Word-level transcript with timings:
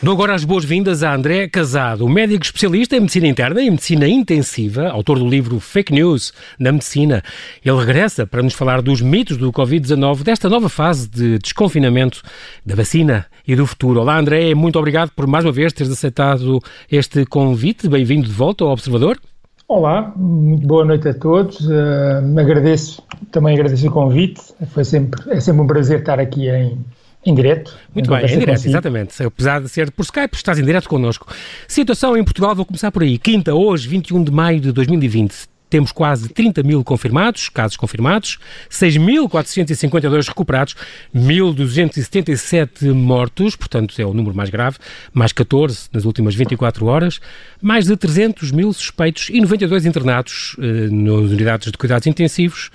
Dou 0.00 0.14
agora 0.14 0.32
as 0.32 0.44
boas-vindas 0.44 1.02
a 1.02 1.12
André 1.12 1.48
Casado, 1.48 2.08
médico 2.08 2.44
especialista 2.44 2.94
em 2.94 3.00
medicina 3.00 3.26
interna 3.26 3.60
e 3.60 3.68
medicina 3.68 4.06
intensiva, 4.06 4.90
autor 4.90 5.18
do 5.18 5.28
livro 5.28 5.58
Fake 5.58 5.92
News 5.92 6.32
na 6.56 6.70
Medicina. 6.70 7.20
Ele 7.64 7.76
regressa 7.76 8.24
para 8.24 8.40
nos 8.40 8.54
falar 8.54 8.80
dos 8.80 9.00
mitos 9.00 9.36
do 9.36 9.52
Covid-19, 9.52 10.22
desta 10.22 10.48
nova 10.48 10.68
fase 10.68 11.08
de 11.08 11.40
desconfinamento 11.40 12.22
da 12.64 12.76
vacina 12.76 13.26
e 13.44 13.56
do 13.56 13.66
futuro. 13.66 14.00
Olá, 14.00 14.16
André, 14.16 14.54
muito 14.54 14.78
obrigado 14.78 15.10
por 15.16 15.26
mais 15.26 15.44
uma 15.44 15.50
vez 15.50 15.72
teres 15.72 15.92
aceitado 15.92 16.60
este 16.88 17.26
convite. 17.26 17.88
Bem-vindo 17.88 18.28
de 18.28 18.32
volta 18.32 18.62
ao 18.62 18.70
Observador. 18.70 19.18
Olá, 19.66 20.12
muito 20.14 20.64
boa 20.64 20.84
noite 20.84 21.08
a 21.08 21.14
todos. 21.14 21.58
Uh, 21.58 22.38
agradeço, 22.38 23.02
também 23.32 23.54
agradeço 23.54 23.88
o 23.88 23.90
convite. 23.90 24.40
Foi 24.68 24.84
sempre, 24.84 25.20
é 25.32 25.40
sempre 25.40 25.60
um 25.60 25.66
prazer 25.66 25.98
estar 25.98 26.20
aqui 26.20 26.48
em 26.48 26.78
em 27.24 27.34
direto. 27.34 27.76
Muito 27.94 28.10
bem, 28.10 28.24
em 28.24 28.38
direto, 28.38 28.66
exatamente. 28.66 29.22
Apesar 29.22 29.60
de 29.60 29.68
ser 29.68 29.90
por 29.90 30.02
Skype, 30.02 30.36
estás 30.36 30.58
em 30.58 30.64
direto 30.64 30.88
connosco. 30.88 31.26
Situação 31.66 32.16
em 32.16 32.24
Portugal, 32.24 32.54
vou 32.54 32.64
começar 32.64 32.90
por 32.90 33.02
aí. 33.02 33.18
Quinta, 33.18 33.54
hoje, 33.54 33.88
21 33.88 34.24
de 34.24 34.30
maio 34.30 34.60
de 34.60 34.72
2020. 34.72 35.48
Temos 35.70 35.92
quase 35.92 36.30
30 36.30 36.62
mil 36.62 36.82
confirmados, 36.82 37.50
casos 37.50 37.76
confirmados, 37.76 38.38
6.452 38.70 40.28
recuperados, 40.28 40.74
1.277 41.14 42.90
mortos, 42.94 43.54
portanto 43.54 43.94
é 44.00 44.06
o 44.06 44.14
número 44.14 44.34
mais 44.34 44.48
grave, 44.48 44.78
mais 45.12 45.30
14 45.30 45.88
nas 45.92 46.06
últimas 46.06 46.34
24 46.34 46.86
horas, 46.86 47.20
mais 47.60 47.84
de 47.84 47.96
300 47.96 48.50
mil 48.50 48.72
suspeitos 48.72 49.28
e 49.28 49.40
92 49.42 49.84
internados 49.84 50.56
eh, 50.58 50.88
nas 50.90 51.30
unidades 51.30 51.70
de 51.70 51.76
cuidados 51.76 52.06
intensivos, 52.06 52.70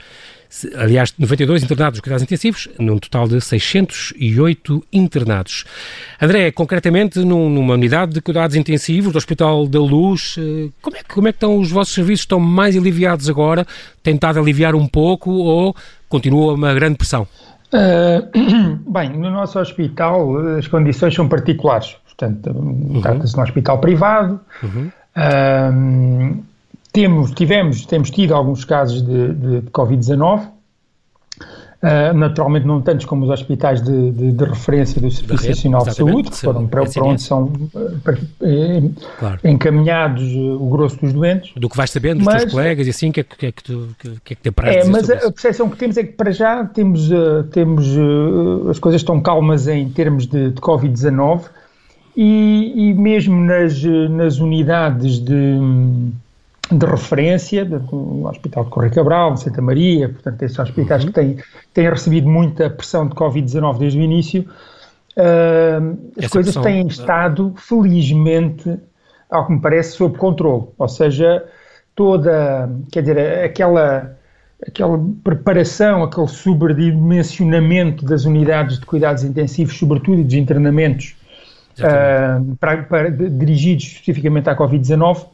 aliás, 0.75 1.13
92 1.17 1.63
internados 1.63 1.97
nos 1.97 2.01
cuidados 2.01 2.23
intensivos, 2.23 2.69
num 2.79 2.97
total 2.99 3.27
de 3.27 3.41
608 3.41 4.83
internados. 4.91 5.65
André, 6.21 6.51
concretamente, 6.51 7.19
num, 7.19 7.49
numa 7.49 7.73
unidade 7.73 8.13
de 8.13 8.21
cuidados 8.21 8.55
intensivos 8.55 9.11
do 9.11 9.17
Hospital 9.17 9.67
da 9.67 9.79
Luz, 9.79 10.35
eh, 10.37 10.69
como 10.81 10.95
é, 10.95 10.99
que, 10.99 11.13
como 11.13 11.27
é 11.27 11.31
que 11.31 11.37
estão 11.37 11.57
os 11.57 11.71
vossos 11.71 11.93
serviços? 11.93 12.21
Estão 12.21 12.39
mais 12.39 12.77
aliviados 12.77 13.29
agora? 13.29 13.65
Tentado 14.01 14.39
aliviar 14.39 14.75
um 14.75 14.87
pouco 14.87 15.31
ou 15.31 15.75
continua 16.07 16.53
uma 16.53 16.73
grande 16.73 16.97
pressão? 16.97 17.27
Uh, 17.73 18.77
bem, 18.91 19.09
no 19.09 19.31
nosso 19.31 19.59
hospital 19.59 20.37
as 20.57 20.67
condições 20.67 21.15
são 21.15 21.27
particulares. 21.27 21.95
Portanto, 22.05 22.51
uhum. 22.51 23.01
trata-se 23.01 23.33
de 23.33 23.39
um 23.39 23.43
hospital 23.43 23.79
privado. 23.79 24.39
Uhum. 24.61 24.91
Uh, 25.17 26.43
temos, 26.93 27.31
tivemos, 27.31 27.85
temos 27.85 28.11
tido 28.11 28.33
alguns 28.33 28.63
casos 28.63 29.01
de, 29.01 29.33
de, 29.33 29.61
de 29.61 29.71
Covid-19, 29.71 30.53
Uh, 31.83 32.13
naturalmente 32.17 32.65
não 32.65 32.81
tantos 32.81 33.05
como 33.05 33.25
os 33.25 33.29
hospitais 33.29 33.81
de, 33.81 34.31
de, 34.31 34.43
referência 34.45 35.01
do 35.01 35.11
Serviço 35.11 35.49
Nacional 35.49 35.83
de 35.83 35.93
Saúde, 35.93 36.31
que 36.31 36.37
foram 36.37 36.65
para, 36.65 36.89
para 36.89 37.03
onde 37.03 37.21
são 37.21 37.43
uh, 37.43 38.93
claro. 39.19 39.39
encaminhados 39.43 40.23
uh, 40.31 40.63
o 40.63 40.69
grosso 40.69 40.97
dos 41.01 41.11
doentes. 41.11 41.51
Do 41.57 41.67
que 41.67 41.75
vais 41.75 41.91
sabendo 41.91 42.19
dos 42.19 42.25
mas, 42.25 42.43
teus 42.43 42.53
colegas 42.53 42.87
e 42.87 42.89
assim, 42.89 43.09
o 43.09 43.11
que 43.11 43.19
é 43.19 43.23
que, 43.23 43.35
que, 43.35 43.45
é 43.47 43.51
que, 43.51 43.63
tu, 43.65 43.89
que, 43.99 44.09
que 44.23 44.33
é 44.33 44.35
que 44.37 44.41
te 44.43 44.47
apraz 44.47 44.77
É, 44.77 44.89
mas 44.89 45.09
a, 45.09 45.15
a 45.15 45.19
percepção 45.31 45.69
que 45.69 45.75
temos 45.75 45.97
é 45.97 46.03
que 46.05 46.13
para 46.13 46.31
já 46.31 46.63
temos, 46.63 47.09
temos 47.51 47.85
as 48.69 48.79
coisas 48.79 49.01
estão 49.01 49.19
calmas 49.19 49.67
em 49.67 49.89
termos 49.89 50.25
de, 50.25 50.51
de 50.51 50.61
Covid-19 50.61 51.41
e, 52.15 52.91
e, 52.91 52.93
mesmo 52.93 53.41
nas, 53.41 53.83
nas 54.09 54.39
unidades 54.39 55.19
de 55.19 55.59
de 56.77 56.85
referência, 56.85 57.65
do 57.65 58.25
Hospital 58.25 58.65
de 58.65 58.69
Correia 58.69 58.93
Cabral, 58.93 59.33
de 59.33 59.41
Santa 59.41 59.61
Maria, 59.61 60.09
portanto, 60.09 60.41
esses 60.43 60.57
hospitais 60.57 61.03
uhum. 61.03 61.09
que 61.09 61.13
têm, 61.13 61.37
têm 61.73 61.89
recebido 61.89 62.27
muita 62.27 62.69
pressão 62.69 63.07
de 63.07 63.15
Covid-19 63.15 63.77
desde 63.77 63.99
o 63.99 64.01
início, 64.01 64.41
uh, 65.17 65.97
as 66.17 66.27
coisas 66.27 66.53
pressão, 66.53 66.63
têm 66.63 66.87
estado, 66.87 67.53
felizmente, 67.57 68.79
ao 69.29 69.47
que 69.47 69.53
me 69.53 69.61
parece, 69.61 69.97
sob 69.97 70.17
controle. 70.17 70.65
Ou 70.77 70.87
seja, 70.87 71.43
toda, 71.95 72.69
quer 72.91 73.01
dizer, 73.01 73.43
aquela, 73.43 74.15
aquela 74.67 74.99
preparação, 75.23 76.03
aquele 76.03 76.27
sobredimensionamento 76.27 78.05
das 78.05 78.25
unidades 78.25 78.79
de 78.79 78.85
cuidados 78.85 79.23
intensivos, 79.23 79.77
sobretudo 79.77 80.21
e 80.21 80.23
dos 80.23 80.33
internamentos, 80.33 81.15
uh, 81.79 82.55
para, 82.57 82.83
para, 82.83 83.09
dirigidos 83.09 83.85
especificamente 83.85 84.49
à 84.49 84.55
Covid-19, 84.55 85.27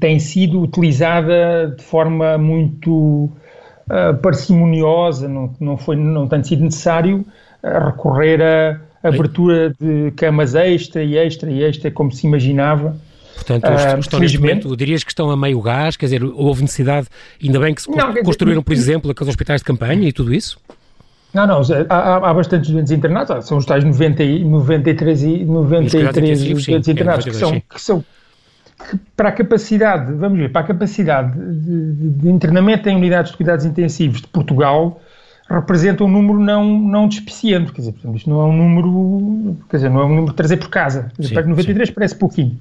tem 0.00 0.18
sido 0.18 0.60
utilizada 0.60 1.74
de 1.76 1.82
forma 1.82 2.38
muito 2.38 2.92
uh, 2.94 4.16
parcimoniosa, 4.22 5.28
não, 5.28 5.54
não, 5.60 5.76
foi, 5.76 5.96
não 5.96 6.26
tem 6.26 6.42
sido 6.42 6.64
necessário 6.64 7.24
uh, 7.62 7.86
recorrer 7.86 8.40
a 8.42 8.80
abertura 9.06 9.74
de 9.78 10.12
camas 10.12 10.54
extra 10.54 11.02
e 11.02 11.16
extra 11.16 11.50
e 11.50 11.62
extra, 11.62 11.90
como 11.90 12.10
se 12.10 12.26
imaginava. 12.26 12.96
Portanto, 13.34 13.64
uh, 13.64 13.98
estão 13.98 14.18
neste 14.18 14.38
momento, 14.38 14.74
dirias 14.76 15.04
que 15.04 15.10
estão 15.10 15.30
a 15.30 15.36
meio 15.36 15.60
gás, 15.60 15.96
quer 15.96 16.06
dizer, 16.06 16.24
houve 16.24 16.62
necessidade, 16.62 17.08
ainda 17.42 17.60
bem 17.60 17.74
que 17.74 17.82
se 17.82 17.90
não, 17.90 18.14
construíram, 18.24 18.62
por 18.62 18.72
exemplo, 18.72 19.10
aqueles 19.10 19.28
hospitais 19.28 19.60
de 19.60 19.64
campanha 19.66 20.08
e 20.08 20.12
tudo 20.12 20.32
isso? 20.32 20.58
Não, 21.34 21.46
não, 21.46 21.60
há, 21.90 22.30
há 22.30 22.32
bastantes 22.32 22.70
doentes 22.70 22.90
internados, 22.90 23.46
são 23.46 23.58
os 23.58 23.66
tais 23.66 23.84
90, 23.84 24.24
93 24.24 25.22
e 25.22 25.44
93 25.44 26.64
doentes 26.64 26.88
internados, 26.88 27.26
que 27.26 27.34
são, 27.34 27.60
que 27.60 27.80
são 27.80 28.02
para 29.16 29.30
a 29.30 29.32
capacidade, 29.32 30.12
vamos 30.12 30.38
ver, 30.38 30.52
para 30.52 30.62
a 30.62 30.64
capacidade 30.64 31.38
de, 31.38 31.92
de, 31.92 32.10
de, 32.10 32.28
internamento 32.28 32.88
em 32.88 32.96
unidades 32.96 33.30
de 33.30 33.36
cuidados 33.36 33.64
intensivos 33.64 34.20
de 34.20 34.28
Portugal 34.28 35.00
representa 35.48 36.02
um 36.02 36.08
número 36.08 36.40
não, 36.40 36.78
não 36.78 37.08
despiciente, 37.08 37.72
quer 37.72 37.80
dizer, 37.80 37.92
portanto, 37.92 38.16
isto 38.16 38.28
não 38.28 38.40
é 38.40 38.44
um 38.44 38.56
número, 38.56 39.56
quer 39.70 39.76
dizer, 39.76 39.88
não 39.88 40.00
é 40.00 40.04
um 40.04 40.08
número 40.08 40.30
de 40.30 40.34
trazer 40.34 40.56
por 40.56 40.68
casa, 40.68 41.10
sim, 41.20 41.32
para 41.32 41.46
93 41.46 41.88
sim. 41.88 41.94
parece 41.94 42.16
pouquinho. 42.16 42.58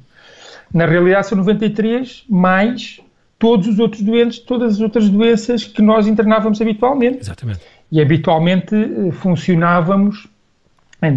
Na 0.74 0.86
realidade 0.86 1.28
são 1.28 1.38
93 1.38 2.26
mais 2.30 3.02
todos 3.40 3.68
os 3.68 3.80
outros 3.80 4.02
doentes, 4.02 4.40
todas 4.40 4.76
as 4.76 4.82
outras 4.82 5.10
doenças 5.10 5.66
que 5.66 5.82
nós 5.82 6.08
internávamos 6.08 6.62
habitualmente. 6.62 7.20
Exatamente. 7.20 7.60
E 7.92 8.02
habitualmente 8.02 8.76
eh, 8.76 9.12
funcionávamos, 9.12 10.28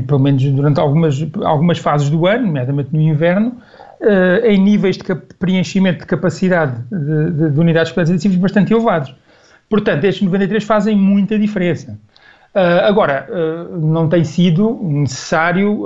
pelo 0.06 0.20
menos 0.20 0.42
durante 0.44 0.80
algumas, 0.80 1.26
algumas 1.44 1.78
fases 1.78 2.10
do 2.10 2.26
ano, 2.26 2.46
nomeadamente 2.46 2.90
no 2.92 3.00
inverno, 3.00 3.56
uh, 4.00 4.46
em 4.46 4.58
níveis 4.58 4.96
de 4.96 5.04
preenchimento 5.38 6.00
de 6.00 6.06
capacidade 6.06 6.82
de, 6.90 7.30
de, 7.30 7.50
de 7.50 7.60
unidades 7.60 7.92
bastante 8.36 8.72
elevados. 8.72 9.14
Portanto, 9.68 10.04
estes 10.04 10.22
93 10.22 10.64
fazem 10.64 10.96
muita 10.96 11.38
diferença. 11.38 11.98
Uh, 12.54 12.84
agora, 12.84 13.28
uh, 13.28 13.86
não 13.86 14.08
tem 14.08 14.24
sido 14.24 14.78
necessário 14.82 15.84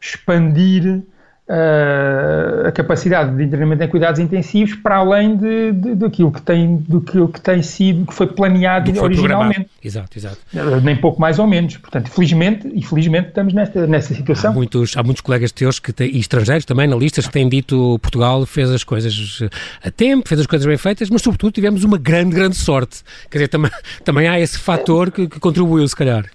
expandir 0.00 1.02
a 1.48 2.70
capacidade 2.72 3.34
de 3.34 3.42
internamento 3.42 3.82
em 3.82 3.88
cuidados 3.88 4.20
intensivos 4.20 4.74
para 4.74 4.96
além 4.96 5.34
de, 5.34 5.72
de, 5.72 5.94
daquilo 5.94 6.30
que 6.30 6.42
tem, 6.42 6.76
do 6.76 7.00
que, 7.00 7.26
que 7.28 7.40
tem 7.40 7.62
sido, 7.62 8.04
que 8.04 8.12
foi 8.12 8.26
planeado 8.26 8.92
que 8.92 8.98
foi 8.98 9.08
originalmente. 9.08 9.64
Programado. 9.64 9.70
Exato, 9.82 10.18
exato. 10.18 10.38
Uh, 10.52 10.80
nem 10.82 10.94
pouco 10.96 11.18
mais 11.18 11.38
ou 11.38 11.46
menos. 11.46 11.78
Portanto, 11.78 12.10
felizmente, 12.10 12.70
e 12.74 12.84
felizmente 12.84 13.28
estamos 13.28 13.54
nesta, 13.54 13.86
nesta 13.86 14.14
situação. 14.14 14.50
Há 14.50 14.54
muitos, 14.54 14.96
há 14.96 15.02
muitos 15.02 15.22
colegas 15.22 15.50
teus 15.50 15.78
que 15.78 15.90
têm, 15.90 16.10
e 16.14 16.18
estrangeiros 16.20 16.66
também, 16.66 16.84
analistas, 16.84 17.26
que 17.26 17.32
têm 17.32 17.48
dito 17.48 17.98
Portugal 18.00 18.44
fez 18.44 18.70
as 18.70 18.84
coisas 18.84 19.42
a 19.82 19.90
tempo, 19.90 20.28
fez 20.28 20.42
as 20.42 20.46
coisas 20.46 20.66
bem 20.66 20.76
feitas, 20.76 21.08
mas 21.08 21.22
sobretudo 21.22 21.52
tivemos 21.52 21.82
uma 21.82 21.96
grande, 21.96 22.34
grande 22.34 22.56
sorte. 22.56 23.02
Quer 23.30 23.38
dizer, 23.38 23.48
também, 23.48 23.70
também 24.04 24.28
há 24.28 24.38
esse 24.38 24.58
fator 24.58 25.10
que, 25.10 25.26
que 25.26 25.40
contribuiu, 25.40 25.88
se 25.88 25.96
calhar. 25.96 26.26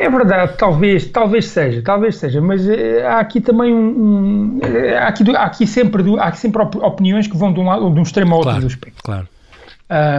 É 0.00 0.08
verdade, 0.08 0.54
talvez, 0.56 1.04
talvez 1.04 1.46
seja, 1.48 1.82
talvez 1.82 2.16
seja, 2.16 2.40
mas 2.40 2.66
uh, 2.66 2.72
há 3.06 3.20
aqui 3.20 3.38
também 3.38 3.74
um, 3.74 4.58
um 4.58 4.60
há, 4.98 5.08
aqui, 5.08 5.36
há, 5.36 5.44
aqui 5.44 5.66
sempre, 5.66 6.18
há 6.18 6.24
aqui 6.24 6.38
sempre 6.38 6.62
opiniões 6.62 7.26
que 7.26 7.36
vão 7.36 7.52
de 7.52 7.60
um, 7.60 7.66
lado, 7.66 7.90
de 7.90 8.00
um 8.00 8.02
extremo 8.02 8.32
ao 8.32 8.38
outro 8.38 8.52
claro, 8.52 8.66
do 8.66 8.70
espectro. 8.70 9.02
Claro. 9.04 9.28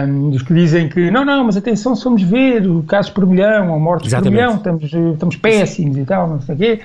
Um, 0.06 0.30
dos 0.30 0.42
que 0.42 0.54
dizem 0.54 0.88
que 0.88 1.10
não, 1.10 1.24
não, 1.24 1.44
mas 1.44 1.56
atenção, 1.56 1.96
se 1.96 2.04
vamos 2.04 2.22
ver 2.22 2.62
casos 2.86 3.10
por 3.10 3.26
milhão 3.26 3.72
ou 3.72 3.80
mortes 3.80 4.06
Exatamente. 4.06 4.30
por 4.30 4.40
milhão, 4.40 4.56
estamos, 4.56 4.94
eh, 4.94 5.12
estamos 5.14 5.36
péssimos 5.36 5.98
e 5.98 6.04
tal, 6.04 6.28
não 6.28 6.40
sei 6.40 6.54
o 6.54 6.58
quê. 6.58 6.80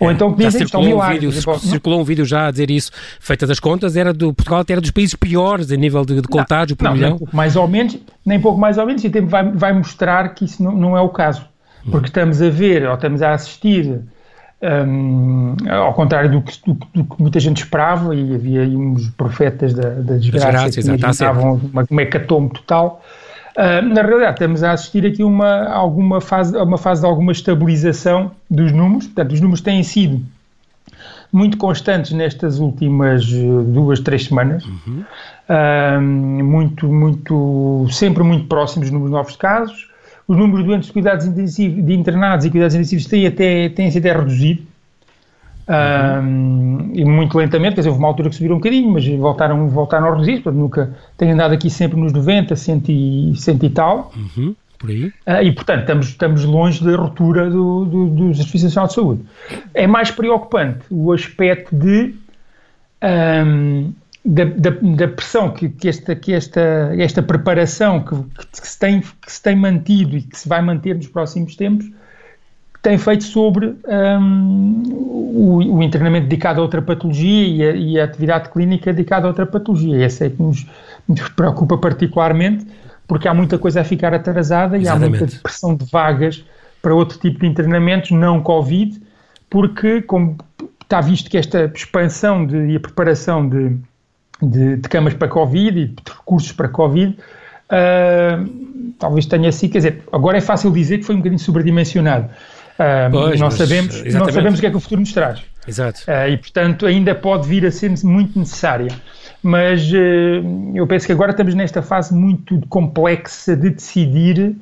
Ou 0.00 0.08
é, 0.08 0.14
então 0.14 0.32
que 0.32 0.44
dizem 0.44 0.60
que 0.60 0.64
estão 0.64 0.80
milagres. 0.80 1.36
Um 1.36 1.40
vídeo, 1.40 1.58
circulou 1.58 2.00
um 2.00 2.04
vídeo 2.04 2.24
já 2.24 2.46
a 2.46 2.50
dizer 2.50 2.70
isso, 2.70 2.92
feita 3.20 3.46
das 3.46 3.60
contas, 3.60 3.94
era 3.94 4.14
do 4.14 4.32
Portugal 4.32 4.64
era 4.66 4.80
dos 4.80 4.92
países 4.92 5.14
piores 5.16 5.70
a 5.70 5.76
nível 5.76 6.02
de, 6.02 6.22
de 6.22 6.28
contágio 6.28 6.76
por 6.76 6.84
não, 6.84 6.94
milhão. 6.94 7.10
Nem 7.10 7.18
pouco 7.18 7.36
mais 7.36 7.56
ou 7.56 7.68
menos, 7.68 7.98
nem 8.24 8.40
pouco 8.40 8.58
mais 8.58 8.78
ou 8.78 8.86
menos, 8.86 9.04
e 9.04 9.08
o 9.08 9.10
tempo 9.10 9.26
vai, 9.26 9.50
vai 9.50 9.72
mostrar 9.74 10.28
que 10.30 10.46
isso 10.46 10.62
não, 10.62 10.72
não 10.72 10.96
é 10.96 11.00
o 11.00 11.10
caso 11.10 11.44
porque 11.90 12.08
estamos 12.08 12.40
a 12.42 12.50
ver 12.50 12.86
ou 12.86 12.94
estamos 12.94 13.22
a 13.22 13.34
assistir, 13.34 14.00
um, 14.62 15.54
ao 15.70 15.94
contrário 15.94 16.30
do 16.30 16.42
que, 16.42 16.58
do, 16.66 16.74
do 16.94 17.04
que, 17.04 17.22
muita 17.22 17.40
gente 17.40 17.58
esperava, 17.58 18.14
e 18.14 18.34
havia 18.34 18.62
aí 18.62 18.76
uns 18.76 19.08
profetas 19.10 19.72
da, 19.72 19.90
da 19.90 20.16
desgraça 20.16 20.80
que 20.80 20.86
imaginavam 20.86 21.60
uma, 21.72 21.86
uma 21.88 22.02
hecatombe 22.02 22.54
total. 22.54 23.02
Uh, 23.56 23.82
na 23.82 24.02
realidade, 24.02 24.34
estamos 24.34 24.62
a 24.62 24.72
assistir 24.72 25.04
aqui 25.04 25.22
uma, 25.22 25.68
alguma 25.68 26.20
fase, 26.20 26.56
uma 26.56 26.78
fase 26.78 27.00
de 27.00 27.06
alguma 27.06 27.32
estabilização 27.32 28.30
dos 28.48 28.70
números, 28.72 29.06
portanto, 29.06 29.32
os 29.32 29.40
números 29.40 29.60
têm 29.60 29.82
sido 29.82 30.22
muito 31.32 31.58
constantes 31.58 32.12
nestas 32.12 32.58
últimas 32.58 33.26
duas, 33.26 34.00
três 34.00 34.26
semanas, 34.26 34.64
uhum. 34.64 35.04
uh, 35.48 36.00
muito, 36.00 36.86
muito, 36.88 37.86
sempre 37.90 38.22
muito 38.22 38.46
próximos 38.46 38.90
dos 38.90 39.10
novos 39.10 39.36
casos, 39.36 39.88
os 40.28 40.36
números 40.36 40.60
de 40.60 40.66
doentes 40.66 40.86
de 40.88 40.92
cuidados 40.92 41.26
intensivos, 41.26 41.84
de 41.84 41.94
internados 41.94 42.44
e 42.44 42.50
cuidados 42.50 42.74
intensivos 42.74 43.06
têm, 43.06 43.26
até, 43.26 43.70
têm 43.70 43.90
sido 43.90 44.06
até 44.06 44.18
reduzido. 44.18 44.62
Um, 45.68 46.92
e 46.94 47.04
muito 47.04 47.36
lentamente, 47.36 47.74
quer 47.74 47.80
dizer, 47.80 47.90
houve 47.90 47.98
uma 47.98 48.08
altura 48.08 48.30
que 48.30 48.36
subiram 48.36 48.56
um 48.56 48.58
bocadinho, 48.58 48.90
mas 48.90 49.06
voltaram, 49.06 49.68
voltaram 49.68 50.06
a 50.06 50.10
reduzir, 50.12 50.42
portanto 50.42 50.54
nunca 50.54 50.96
tenho 51.16 51.32
andado 51.32 51.52
aqui 51.52 51.68
sempre 51.68 51.98
nos 51.98 52.12
90, 52.12 52.54
100 52.56 52.82
e, 52.88 53.32
100 53.36 53.58
e 53.62 53.70
tal. 53.70 54.12
Uhum, 54.16 54.54
por 54.78 54.90
aí. 54.90 55.06
Uh, 55.06 55.42
e 55.42 55.52
portanto 55.52 55.80
estamos, 55.80 56.08
estamos 56.08 56.44
longe 56.44 56.84
da 56.84 56.96
ruptura 56.96 57.50
do, 57.50 57.84
do, 57.84 58.06
do 58.08 58.34
Serviço 58.34 58.64
Nacional 58.64 58.88
de 58.88 58.94
Saúde. 58.94 59.22
É 59.74 59.86
mais 59.86 60.10
preocupante 60.10 60.80
o 60.90 61.12
aspecto 61.12 61.74
de 61.74 62.14
um, 63.02 63.92
da, 64.28 64.44
da, 64.44 64.70
da, 64.70 65.08
pressão 65.08 65.50
que, 65.50 65.70
que, 65.70 65.88
esta, 65.88 66.14
que 66.14 66.34
esta, 66.34 66.92
esta 66.98 67.22
preparação 67.22 68.04
que, 68.04 68.14
que, 68.60 68.68
se 68.68 68.78
tem, 68.78 69.00
que 69.00 69.32
se 69.32 69.42
tem 69.42 69.56
mantido 69.56 70.18
e 70.18 70.22
que 70.22 70.38
se 70.38 70.46
vai 70.46 70.60
manter 70.60 70.94
nos 70.94 71.08
próximos 71.08 71.56
tempos 71.56 71.90
tem 72.82 72.98
feito 72.98 73.24
sobre 73.24 73.74
um, 73.86 74.82
o, 74.86 75.76
o, 75.76 75.82
internamento 75.82 76.28
dedicado 76.28 76.60
a 76.60 76.62
outra 76.62 76.80
patologia 76.80 77.46
e 77.46 77.62
a, 77.62 77.72
e 77.72 78.00
a, 78.00 78.04
atividade 78.04 78.50
clínica 78.50 78.92
dedicada 78.92 79.26
a 79.26 79.28
outra 79.28 79.46
patologia. 79.46 80.04
Essa 80.04 80.26
é 80.26 80.30
que 80.30 80.40
nos, 80.40 80.66
nos, 81.08 81.28
preocupa 81.30 81.76
particularmente, 81.76 82.66
porque 83.06 83.26
há 83.26 83.34
muita 83.34 83.58
coisa 83.58 83.80
a 83.80 83.84
ficar 83.84 84.14
atrasada 84.14 84.76
e 84.76 84.82
Exatamente. 84.82 85.16
há 85.16 85.18
muita 85.20 85.38
pressão 85.42 85.74
de 85.74 85.84
vagas 85.86 86.44
para 86.80 86.94
outro 86.94 87.18
tipo 87.18 87.40
de 87.40 87.46
internamentos 87.46 88.10
não 88.10 88.40
Covid, 88.40 89.00
porque, 89.50 90.02
como 90.02 90.36
está 90.82 91.00
visto 91.00 91.28
que 91.28 91.36
esta 91.36 91.70
expansão 91.74 92.46
de, 92.46 92.56
e 92.68 92.76
a 92.76 92.80
preparação 92.80 93.48
de, 93.48 93.76
de, 94.40 94.76
de 94.76 94.88
camas 94.88 95.14
para 95.14 95.28
Covid 95.28 95.78
e 95.78 95.86
de 95.86 96.02
recursos 96.06 96.52
para 96.52 96.68
Covid 96.68 97.16
uh, 97.68 98.94
talvez 98.98 99.26
tenha 99.26 99.52
sido, 99.52 99.72
quer 99.72 99.78
dizer, 99.78 100.02
agora 100.12 100.38
é 100.38 100.40
fácil 100.40 100.70
dizer 100.70 100.98
que 100.98 101.04
foi 101.04 101.14
um 101.14 101.18
bocadinho 101.18 101.40
sobredimensionado. 101.40 102.26
Uh, 102.26 103.10
pois, 103.10 103.40
não, 103.40 103.50
sabemos, 103.50 104.04
não 104.04 104.32
sabemos 104.32 104.58
o 104.58 104.60
que 104.60 104.66
é 104.66 104.70
que 104.70 104.76
o 104.76 104.80
futuro 104.80 105.00
nos 105.00 105.12
traz. 105.12 105.42
Exato. 105.66 106.02
Uh, 106.08 106.30
e, 106.30 106.36
portanto, 106.36 106.86
ainda 106.86 107.14
pode 107.14 107.48
vir 107.48 107.66
a 107.66 107.70
ser 107.70 107.92
muito 108.04 108.38
necessária. 108.38 108.92
Mas 109.40 109.88
eu 110.74 110.84
penso 110.88 111.06
que 111.06 111.12
agora 111.12 111.30
estamos 111.30 111.54
nesta 111.54 111.80
fase 111.80 112.12
muito 112.12 112.60
complexa 112.68 113.56
de 113.56 113.70
decidir 113.70 114.56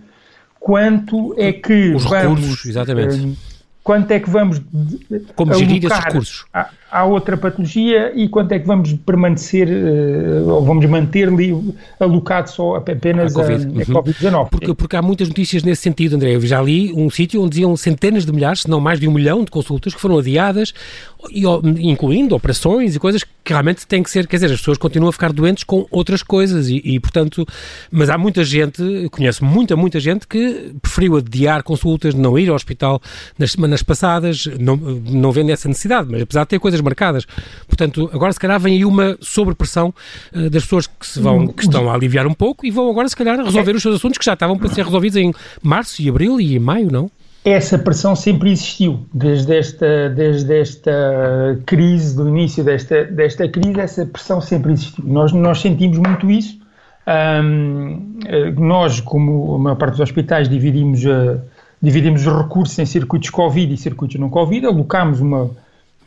quanto 0.61 1.35
é 1.39 1.51
que 1.51 1.95
Os 1.95 2.05
vamos... 2.05 2.41
Recursos, 2.41 2.67
exatamente 2.67 3.39
quanto 3.87 4.11
é 4.11 4.19
que 4.19 4.29
vamos 4.29 4.61
como 5.37 5.55
gerir 5.55 5.85
esses 5.85 6.05
recursos 6.05 6.45
à, 6.53 6.71
à, 6.91 7.05
outra 7.05 7.37
patologia 7.37 8.13
e 8.17 8.29
quanto 8.29 8.51
é 8.51 8.59
que 8.59 8.67
vamos 8.67 8.93
permanecer 9.07 9.69
uh, 9.69 10.49
ou 10.49 10.65
vamos 10.65 10.85
manter 10.87 11.29
ali 11.29 11.55
alocado 12.01 12.51
só 12.51 12.75
apenas 12.75 13.37
a, 13.37 13.41
COVID. 13.41 13.79
a, 13.79 13.83
a 13.83 14.03
Covid-19. 14.03 14.49
Porque, 14.51 14.75
porque 14.75 14.97
há 14.97 15.03
muitas 15.03 15.29
notícias 15.29 15.63
nesse 15.63 15.83
sentido, 15.83 16.17
André. 16.17 16.35
Eu 16.35 16.41
já 16.41 16.61
li 16.61 16.93
um 16.95 17.09
sítio 17.09 17.41
onde 17.41 17.51
diziam 17.51 17.77
centenas 17.77 18.27
de 18.27 18.33
milhares, 18.33 18.63
se 18.63 18.69
não 18.69 18.81
mais 18.81 18.99
de 18.99 19.07
um 19.07 19.13
milhão 19.13 19.45
de 19.45 19.53
consultas 19.53 19.95
que 19.95 20.01
foram 20.01 20.19
adiadas, 20.19 20.75
incluindo 21.79 22.35
operações 22.35 22.97
e 22.97 22.99
coisas 22.99 23.23
que 23.47 23.53
realmente 23.53 23.87
têm 23.87 24.03
que 24.03 24.11
ser, 24.11 24.27
quer 24.27 24.37
dizer, 24.39 24.47
as 24.47 24.59
pessoas 24.59 24.77
continuam 24.77 25.09
a 25.09 25.13
ficar 25.13 25.33
doentes 25.33 25.63
com 25.63 25.87
outras 25.89 26.21
coisas 26.21 26.69
e, 26.69 26.83
e 26.85 26.99
portanto, 26.99 27.47
mas 27.93 28.11
há 28.11 28.19
muita 28.19 28.43
gente, 28.43 28.83
conheço 29.13 29.45
muita, 29.45 29.77
muita 29.77 30.01
gente 30.01 30.27
que 30.27 30.75
preferiu 30.83 31.17
adiar 31.17 31.63
consultas, 31.63 32.13
não 32.13 32.37
ir 32.37 32.49
ao 32.49 32.57
hospital 32.57 33.01
nas 33.39 33.53
semanas 33.53 33.85
passadas, 33.85 34.47
não, 34.59 34.77
não 34.77 35.31
vendo 35.31 35.51
essa 35.51 35.69
necessidade, 35.69 36.09
mas 36.11 36.23
apesar 36.23 36.43
de 36.43 36.49
ter 36.49 36.59
coisas 36.59 36.81
marcadas. 36.81 37.25
Portanto, 37.69 38.11
agora 38.13 38.33
se 38.33 38.41
calhar 38.41 38.59
vem 38.59 38.75
aí 38.75 38.85
uma 38.85 39.17
sobrepressão 39.21 39.95
uh, 40.35 40.51
das 40.51 40.65
pessoas 40.65 40.89
que, 40.89 41.07
se 41.07 41.21
vão, 41.21 41.47
que 41.47 41.63
estão 41.63 41.89
a 41.89 41.95
aliviar 41.95 42.27
um 42.27 42.35
pouco 42.35 42.67
e 42.67 42.71
vão 42.73 42.91
agora 42.91 43.09
se 43.09 43.15
calhar 43.15 43.39
resolver 43.39 43.77
os 43.77 43.83
seus 43.83 43.95
assuntos 43.95 44.19
que 44.19 44.25
já 44.25 44.33
estavam 44.33 44.59
para 44.59 44.69
ser 44.71 44.85
resolvidos 44.85 45.17
em 45.17 45.33
março 45.63 46.03
e 46.03 46.09
abril 46.09 46.41
e 46.41 46.57
em 46.57 46.59
maio, 46.59 46.91
não? 46.91 47.09
Essa 47.47 47.79
pressão 47.79 48.17
sempre 48.17 48.51
existiu, 48.51 49.07
desde 49.15 49.57
esta, 49.57 50.09
desde 50.09 50.53
esta 50.53 51.61
crise, 51.65 52.17
do 52.17 52.29
início 52.29 52.65
desta, 52.65 53.05
desta 53.05 53.49
crise, 53.49 53.79
essa 53.79 54.05
pressão 54.05 54.41
sempre 54.41 54.73
existiu. 54.73 55.05
Nós, 55.07 55.33
nós 55.33 55.61
sentimos 55.61 55.97
muito 55.97 56.29
isso. 56.29 56.59
Um, 57.07 58.19
nós, 58.59 58.99
como 58.99 59.55
a 59.55 59.59
maior 59.61 59.77
parte 59.77 59.93
dos 59.93 60.01
hospitais, 60.01 60.49
dividimos, 60.49 61.05
uh, 61.05 61.41
dividimos 61.81 62.27
os 62.27 62.37
recursos 62.37 62.77
em 62.81 62.85
circuitos 62.85 63.31
Covid 63.31 63.73
e 63.73 63.77
circuitos 63.77 64.19
não 64.19 64.29
Covid, 64.29 64.67
alocámos 64.67 65.21
uma, 65.21 65.49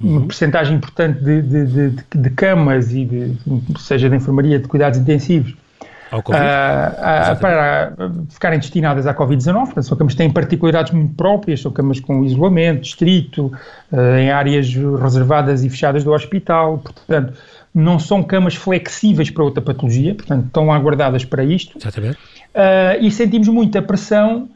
uma 0.02 0.20
uhum. 0.20 0.28
percentagem 0.28 0.76
importante 0.76 1.24
de, 1.24 1.42
de, 1.42 1.66
de, 1.66 2.04
de, 2.16 2.30
camas 2.32 2.92
e 2.92 3.34
seja 3.80 4.10
de 4.10 4.16
enfermaria 4.18 4.60
de 4.60 4.68
cuidados 4.68 5.00
intensivos 5.00 5.56
ao 6.12 6.24
COVID? 6.24 6.44
Uh, 6.44 7.34
uh, 7.34 7.40
para 7.40 7.94
ficarem 8.30 8.60
destinadas 8.60 9.08
à 9.08 9.14
Covid-19. 9.14 9.54
Portanto, 9.54 9.84
são 9.84 9.98
camas 9.98 10.14
que 10.14 10.18
têm 10.18 10.30
particularidades 10.30 10.92
muito 10.92 11.16
próprias, 11.16 11.62
são 11.62 11.72
camas 11.72 12.00
com 12.00 12.24
isolamento 12.24 12.84
estrito, 12.84 13.52
uh, 13.92 14.18
em 14.18 14.32
áreas 14.32 14.74
reservadas 15.02 15.64
e 15.64 15.70
fechadas 15.70 16.04
do 16.04 16.12
hospital. 16.12 16.80
Portanto, 16.80 17.34
não 17.74 18.00
são 18.00 18.24
camas 18.24 18.56
flexíveis 18.56 19.30
para 19.30 19.44
outra 19.44 19.62
patologia, 19.62 20.16
portanto, 20.16 20.48
estão 20.48 20.72
aguardadas 20.72 21.24
para 21.24 21.44
isto. 21.44 21.78
Exatamente. 21.78 22.18
e 23.00 23.12
sentimos 23.12 23.48
muita 23.48 23.82
pressão 23.82 24.50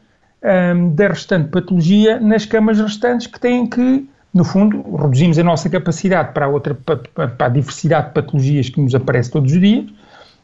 da 0.94 1.08
restante 1.08 1.50
patologia 1.50 2.20
nas 2.20 2.46
camas 2.46 2.80
restantes 2.80 3.28
que 3.28 3.40
têm 3.40 3.68
que 3.68 4.10
no 4.34 4.44
fundo, 4.44 4.84
reduzimos 4.96 5.38
a 5.38 5.44
nossa 5.44 5.70
capacidade 5.70 6.34
para 6.34 6.48
a, 6.48 6.50
outra, 6.50 6.74
para 6.74 7.46
a 7.46 7.50
diversidade 7.50 8.08
de 8.08 8.14
patologias 8.14 8.68
que 8.68 8.82
nos 8.82 8.96
aparece 8.96 9.30
todos 9.30 9.52
os 9.52 9.60
dias, 9.60 9.86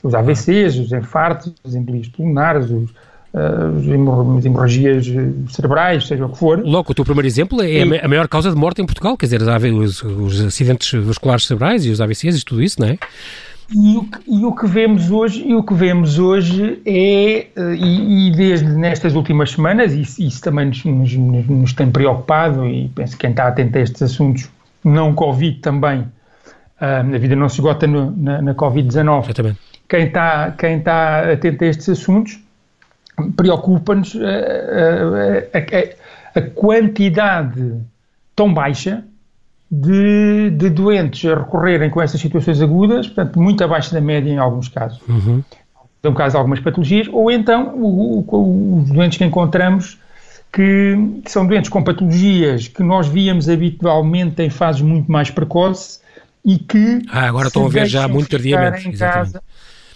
os 0.03 0.13
AVCs, 0.13 0.77
os 0.77 0.91
infartos, 0.91 1.53
as 1.63 1.75
embolias 1.75 2.07
pulmonares, 2.07 2.69
os, 2.69 2.91
uh, 3.33 4.37
as 4.37 4.45
hemorragias 4.45 5.05
cerebrais, 5.49 6.07
seja 6.07 6.25
o 6.25 6.29
que 6.29 6.37
for. 6.37 6.59
Logo, 6.63 6.91
o 6.91 6.95
teu 6.95 7.05
primeiro 7.05 7.27
exemplo 7.27 7.61
é 7.61 7.69
e, 7.69 7.99
a 7.99 8.07
maior 8.07 8.27
causa 8.27 8.49
de 8.49 8.55
morte 8.55 8.81
em 8.81 8.85
Portugal, 8.85 9.17
quer 9.17 9.25
dizer, 9.25 9.41
os, 9.41 10.01
os 10.03 10.41
acidentes 10.41 10.91
vasculares 11.03 11.45
cerebrais 11.45 11.85
e 11.85 11.89
os 11.89 11.99
AVCs 11.99 12.41
e 12.41 12.45
tudo 12.45 12.61
isso, 12.61 12.79
não 12.79 12.87
é? 12.87 12.97
E 13.71 13.97
o, 13.97 14.03
que, 14.03 14.19
e 14.27 14.45
o, 14.45 14.51
que, 14.55 14.65
vemos 14.65 15.11
hoje, 15.11 15.47
e 15.47 15.53
o 15.53 15.61
que 15.61 15.75
vemos 15.75 16.17
hoje 16.17 16.81
é, 16.83 17.37
eh, 17.55 17.75
e, 17.75 18.29
e 18.29 18.31
desde 18.31 18.67
nestas 18.67 19.13
últimas 19.13 19.51
semanas, 19.51 19.93
isso, 19.93 20.23
isso 20.23 20.41
também 20.41 20.65
nos, 20.65 20.83
nos, 20.83 21.13
nos, 21.13 21.73
tem 21.73 21.91
preocupado, 21.91 22.65
e 22.65 22.89
penso 22.95 23.13
que 23.13 23.19
quem 23.19 23.29
está 23.29 23.47
atento 23.47 23.77
a 23.77 23.81
estes 23.81 24.01
assuntos, 24.01 24.49
não 24.83 25.13
Covid 25.13 25.59
também, 25.59 25.99
uh, 25.99 27.13
a 27.13 27.17
vida 27.19 27.35
não 27.35 27.47
se 27.47 27.57
esgota 27.57 27.85
no, 27.85 28.09
na, 28.17 28.41
na 28.41 28.55
Covid-19. 28.55 29.25
Exatamente 29.25 29.59
quem 29.89 30.05
está, 30.05 30.51
quem 30.51 30.77
está 30.77 31.31
atento 31.31 31.63
a 31.63 31.67
estes 31.67 31.89
assuntos, 31.89 32.39
preocupa-nos 33.35 34.15
a, 34.15 35.57
a, 35.57 35.57
a, 35.57 36.39
a, 36.39 36.41
quantidade 36.51 37.75
tão 38.35 38.53
baixa 38.53 39.03
de, 39.69 40.51
de, 40.51 40.69
doentes 40.69 41.29
a 41.29 41.39
recorrerem 41.39 41.89
com 41.89 42.01
essas 42.01 42.21
situações 42.21 42.61
agudas, 42.61 43.07
portanto, 43.07 43.39
muito 43.39 43.63
abaixo 43.63 43.93
da 43.93 43.99
média 43.99 44.29
em 44.29 44.37
alguns 44.37 44.69
casos. 44.69 45.01
Uhum. 45.07 45.43
No 46.01 46.13
caso 46.13 46.31
de 46.31 46.37
algumas 46.37 46.59
patologias, 46.61 47.07
ou 47.11 47.29
então 47.29 47.75
o, 47.75 48.23
o, 48.25 48.77
os 48.77 48.89
doentes 48.89 49.17
que 49.17 49.25
encontramos 49.25 49.99
que, 50.51 51.21
que, 51.25 51.31
são 51.31 51.45
doentes 51.45 51.69
com 51.69 51.83
patologias 51.83 52.67
que 52.67 52.81
nós 52.81 53.07
víamos 53.07 53.49
habitualmente 53.49 54.41
em 54.41 54.49
fases 54.49 54.81
muito 54.81 55.11
mais 55.11 55.29
precoces 55.29 56.01
e 56.45 56.57
que. 56.57 57.01
Ah, 57.09 57.27
agora 57.27 57.47
estão 57.47 57.65
a 57.65 57.69
ver 57.69 57.85
já 57.85 58.07
muito 58.07 58.29
tardiamente. 58.29 58.87
Em 58.87 58.93
casa, 58.93 59.43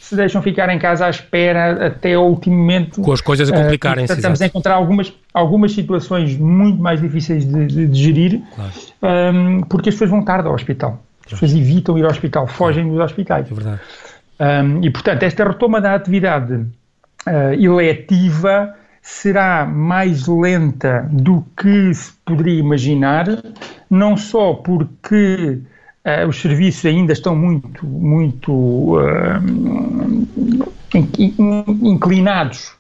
se 0.04 0.18
deixam 0.18 0.42
ficar 0.42 0.68
em 0.70 0.78
casa 0.78 1.06
à 1.06 1.10
espera 1.10 1.88
até 1.88 2.18
o 2.18 2.24
último 2.24 2.58
momento. 2.58 3.02
Com 3.02 3.14
as 3.14 3.22
coisas 3.22 3.50
a 3.50 3.56
complicarem-se. 3.56 4.12
Uh, 4.12 4.18
estamos 4.18 4.42
a 4.42 4.46
encontrar 4.46 4.76
algumas, 4.76 5.14
algumas 5.34 5.72
situações 5.72 6.38
muito 6.38 6.78
mais 6.82 7.00
difíceis 7.00 7.46
de, 7.46 7.66
de, 7.68 7.88
de 7.88 8.04
gerir, 8.04 8.42
claro. 8.54 9.34
um, 9.34 9.62
porque 9.62 9.88
as 9.88 9.96
pessoas 9.96 10.10
vão 10.10 10.22
tarde 10.22 10.50
ao 10.50 10.54
hospital. 10.54 11.02
As 11.26 11.32
pessoas 11.32 11.54
evitam 11.54 11.98
ir 11.98 12.04
ao 12.04 12.12
hospital, 12.12 12.48
fogem 12.48 12.90
dos 12.90 13.00
hospitais. 13.00 13.50
É 13.50 13.54
verdade. 13.54 13.80
Um, 14.42 14.84
e, 14.84 14.90
portanto, 14.90 15.24
esta 15.24 15.46
retoma 15.46 15.80
da 15.80 15.96
atividade 15.96 16.54
uh, 16.54 17.54
eletiva 17.58 18.76
será 19.02 19.66
mais 19.66 20.28
lenta 20.28 21.08
do 21.14 21.46
que 21.56 21.94
se 21.94 22.12
poderia 22.26 22.60
imaginar, 22.60 23.26
não 23.90 24.18
só 24.18 24.54
porque 24.56 25.62
Uh, 26.06 26.28
os 26.28 26.42
serviços 26.42 26.86
ainda 26.86 27.14
estão 27.14 27.34
muito, 27.34 27.88
muito 27.88 28.52
uh, 28.98 29.40
inclinados, 31.82 32.74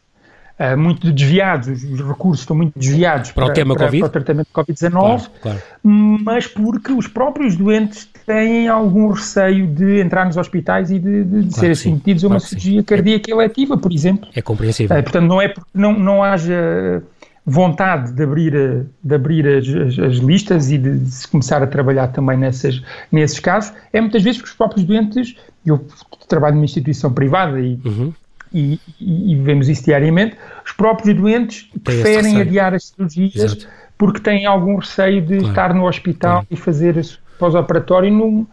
uh, 0.59 0.77
muito 0.77 1.09
desviados, 1.09 1.85
os 1.85 2.01
recursos 2.01 2.41
estão 2.41 2.53
muito 2.53 2.77
desviados 2.77 3.31
para, 3.31 3.45
para 3.45 3.51
o 3.51 3.55
tema 3.55 3.75
para, 3.75 3.85
COVID? 3.85 3.99
para 4.01 4.07
o 4.07 4.11
tratamento 4.11 4.47
de 4.47 4.53
Covid-19, 4.53 4.91
claro, 4.91 5.31
claro. 5.41 5.61
mas 5.81 6.47
porque 6.47 6.91
os 6.91 7.07
próprios 7.07 7.55
doentes 7.55 8.09
têm 8.25 8.67
algum 8.67 9.11
receio 9.11 9.67
de 9.67 10.01
entrar 10.01 10.25
nos 10.25 10.35
hospitais 10.35 10.91
e 10.91 10.99
de, 10.99 11.23
de, 11.23 11.43
de 11.43 11.47
claro 11.47 11.51
serem 11.53 11.75
submetidos 11.75 12.25
a 12.25 12.27
uma 12.27 12.39
cirurgia 12.41 12.83
cardíaca 12.83 13.31
eletiva, 13.31 13.77
por 13.77 13.93
exemplo. 13.93 14.27
É 14.35 14.41
compreensível. 14.41 15.01
portanto, 15.01 15.25
não 15.25 15.41
é 15.41 15.47
porque 15.47 15.69
não, 15.73 15.97
não 15.97 16.21
haja 16.21 17.01
vontade 17.45 18.13
de 18.13 18.23
abrir, 18.23 18.85
de 19.03 19.15
abrir 19.15 19.47
as, 19.47 19.67
as, 19.67 19.99
as 19.99 20.15
listas 20.17 20.71
e 20.71 20.77
de, 20.77 21.05
se 21.11 21.27
começar 21.27 21.61
a 21.61 21.67
trabalhar 21.67 22.07
também 22.07 22.37
nessas, 22.37 22.81
nesses 23.11 23.39
casos, 23.39 23.73
é 23.91 23.99
muitas 23.99 24.23
vezes 24.23 24.37
porque 24.37 24.51
os 24.51 24.57
próprios 24.57 24.85
doentes, 24.85 25.35
eu 25.65 25.85
trabalho 26.27 26.55
numa 26.55 26.65
instituição 26.65 27.11
privada 27.11 27.59
e, 27.59 27.79
uhum. 27.83 28.13
e, 28.53 28.79
e, 28.99 29.35
vemos 29.35 29.67
isso 29.67 29.83
diariamente, 29.83 30.37
os 30.65 30.71
próprios 30.71 31.15
doentes 31.17 31.69
Tem 31.71 31.81
preferem 31.81 32.39
adiar 32.39 32.73
as 32.73 32.85
cirurgias 32.85 33.35
Exato. 33.35 33.67
porque 33.97 34.21
têm 34.21 34.45
algum 34.45 34.77
receio 34.77 35.21
de 35.21 35.37
claro. 35.39 35.49
estar 35.49 35.73
no 35.73 35.85
hospital 35.85 36.31
claro. 36.31 36.47
e 36.49 36.55
fazer 36.55 37.05
pós-operatório 37.37 38.11
num, 38.11 38.47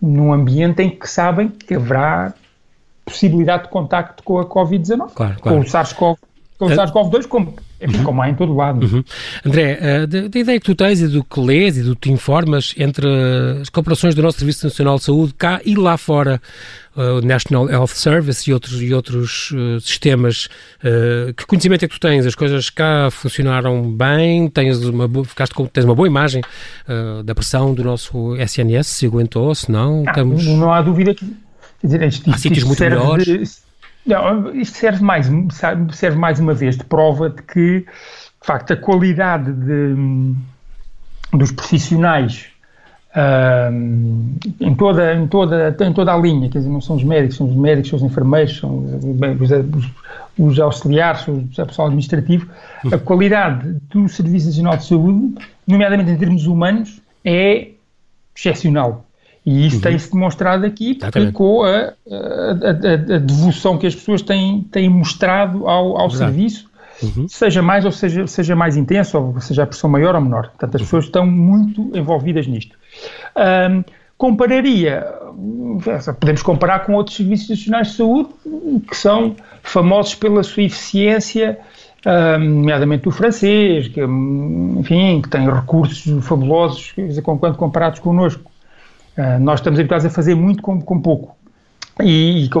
num 0.00 0.32
ambiente 0.32 0.80
em 0.80 0.90
que 0.90 1.10
sabem 1.10 1.48
que 1.48 1.74
haverá 1.74 2.32
possibilidade 3.04 3.64
de 3.64 3.70
contacto 3.70 4.22
com 4.22 4.38
a 4.38 4.46
Covid-19, 4.46 5.12
claro, 5.12 5.40
com 5.40 5.58
o 5.58 5.64
SARS-CoV 5.64 6.18
com 6.58 6.66
o 6.66 6.68
SARS-CoV-2, 6.70 7.26
como, 7.26 7.54
enfim, 7.80 7.98
uhum. 7.98 8.04
como 8.04 8.22
há 8.22 8.28
em 8.28 8.34
todo 8.34 8.54
lado. 8.54 8.84
Uhum. 8.84 9.04
André, 9.44 9.78
uh, 9.80 10.06
da, 10.06 10.38
ideia 10.38 10.58
que 10.58 10.66
tu 10.66 10.74
tens 10.74 11.00
e 11.00 11.08
do 11.08 11.22
que 11.22 11.40
lês 11.40 11.76
e 11.76 11.82
do 11.82 11.94
que 11.94 12.08
te 12.08 12.12
informas 12.12 12.74
entre 12.76 13.06
as 13.60 13.68
cooperações 13.68 14.14
do 14.14 14.22
nosso 14.22 14.38
Serviço 14.38 14.66
Nacional 14.66 14.96
de 14.96 15.04
Saúde 15.04 15.34
cá 15.34 15.60
e 15.64 15.74
lá 15.76 15.96
fora, 15.96 16.40
o 16.96 17.18
uh, 17.18 17.24
National 17.24 17.70
Health 17.70 17.88
Service 17.88 18.50
e 18.50 18.52
outros, 18.52 18.82
e 18.82 18.92
outros 18.92 19.52
uh, 19.52 19.80
sistemas, 19.80 20.48
uh, 20.82 21.32
que 21.34 21.46
conhecimento 21.46 21.84
é 21.84 21.88
que 21.88 21.94
tu 21.94 22.00
tens? 22.00 22.26
As 22.26 22.34
coisas 22.34 22.68
cá 22.70 23.08
funcionaram 23.10 23.90
bem? 23.92 24.48
Tens 24.48 24.84
uma, 24.84 25.08
ficaste 25.24 25.54
com, 25.54 25.66
tens 25.66 25.84
uma 25.84 25.94
boa 25.94 26.08
imagem 26.08 26.42
uh, 26.88 27.22
da 27.22 27.34
pressão 27.34 27.72
do 27.72 27.84
nosso 27.84 28.34
SNS, 28.36 28.86
se 28.88 29.06
aguentou, 29.06 29.54
se 29.54 29.70
não? 29.70 30.02
Ah, 30.06 30.10
estamos... 30.10 30.44
não 30.46 30.72
há 30.72 30.82
dúvida 30.82 31.14
que... 31.14 31.24
Quer 31.80 31.86
dizer, 31.86 32.22
Há 32.26 32.38
sítios 32.38 32.64
muito 32.64 32.82
melhores? 32.82 33.24
De, 33.24 33.67
não, 34.08 34.54
isto 34.54 34.76
serve 34.78 35.02
mais, 35.02 35.30
serve 35.92 36.18
mais 36.18 36.40
uma 36.40 36.54
vez 36.54 36.76
de 36.76 36.84
prova 36.84 37.30
de 37.30 37.42
que, 37.42 37.80
de 37.80 38.46
facto, 38.46 38.72
a 38.72 38.76
qualidade 38.76 39.52
de, 39.52 40.34
dos 41.32 41.52
profissionais 41.52 42.46
uh, 43.14 43.72
em, 44.60 44.74
toda, 44.74 45.14
em, 45.14 45.26
toda, 45.26 45.76
em 45.80 45.92
toda 45.92 46.12
a 46.12 46.16
linha, 46.16 46.48
quer 46.48 46.58
dizer, 46.58 46.70
não 46.70 46.80
são 46.80 46.96
os 46.96 47.04
médicos, 47.04 47.36
são 47.36 47.48
os 47.48 47.56
médicos, 47.56 47.90
são 47.90 47.98
os 47.98 48.04
enfermeiros, 48.04 48.58
são 48.58 48.78
os, 48.78 49.50
os, 49.50 49.90
os 50.38 50.60
auxiliares, 50.60 51.26
o 51.28 51.44
pessoal 51.66 51.88
administrativo, 51.88 52.48
a 52.92 52.98
qualidade 52.98 53.76
do 53.90 54.08
Serviço 54.08 54.46
Nacional 54.46 54.76
de 54.76 54.84
Saúde, 54.84 55.34
nomeadamente 55.66 56.10
em 56.10 56.16
termos 56.16 56.46
humanos, 56.46 57.00
é 57.24 57.68
excepcional. 58.36 59.04
E 59.48 59.66
isso 59.66 59.76
uhum. 59.76 59.82
tem-se 59.82 60.12
demonstrado 60.12 60.66
aqui 60.66 60.98
com 61.32 61.62
a, 61.62 61.68
a, 61.70 61.80
a, 61.80 63.14
a, 63.14 63.18
devoção 63.18 63.78
que 63.78 63.86
as 63.86 63.94
pessoas 63.94 64.20
têm, 64.20 64.62
têm 64.70 64.90
mostrado 64.90 65.66
ao, 65.66 65.96
ao 65.98 66.10
serviço, 66.10 66.68
uhum. 67.02 67.26
seja 67.26 67.62
mais 67.62 67.86
ou 67.86 67.90
seja, 67.90 68.26
seja 68.26 68.54
mais 68.54 68.76
intenso, 68.76 69.16
ou 69.16 69.40
seja 69.40 69.62
a 69.62 69.66
pressão 69.66 69.88
maior 69.88 70.14
ou 70.14 70.20
menor. 70.20 70.48
Portanto, 70.48 70.74
as 70.74 70.82
uhum. 70.82 70.86
pessoas 70.86 71.04
estão 71.06 71.26
muito 71.26 71.90
envolvidas 71.96 72.46
nisto. 72.46 72.76
Um, 73.34 73.82
compararia, 74.18 75.06
podemos 76.20 76.42
comparar 76.42 76.80
com 76.80 76.92
outros 76.92 77.16
serviços 77.16 77.48
nacionais 77.48 77.86
de 77.88 77.94
saúde 77.94 78.28
que 78.86 78.94
são 78.94 79.34
famosos 79.62 80.14
pela 80.14 80.42
sua 80.42 80.64
eficiência, 80.64 81.58
nomeadamente 82.38 83.08
o 83.08 83.10
francês, 83.10 83.88
que, 83.88 84.02
enfim, 84.02 85.22
que 85.22 85.30
tem 85.30 85.50
recursos 85.50 86.22
fabulosos, 86.22 86.94
quando 87.22 87.56
comparados 87.56 88.00
connosco. 88.00 88.50
Uh, 89.18 89.40
nós 89.40 89.58
estamos 89.58 89.80
habituados 89.80 90.06
a 90.06 90.10
fazer 90.10 90.36
muito 90.36 90.62
com, 90.62 90.80
com 90.80 91.00
pouco. 91.00 91.36
E, 92.00 92.44
e 92.44 92.48
com, 92.48 92.60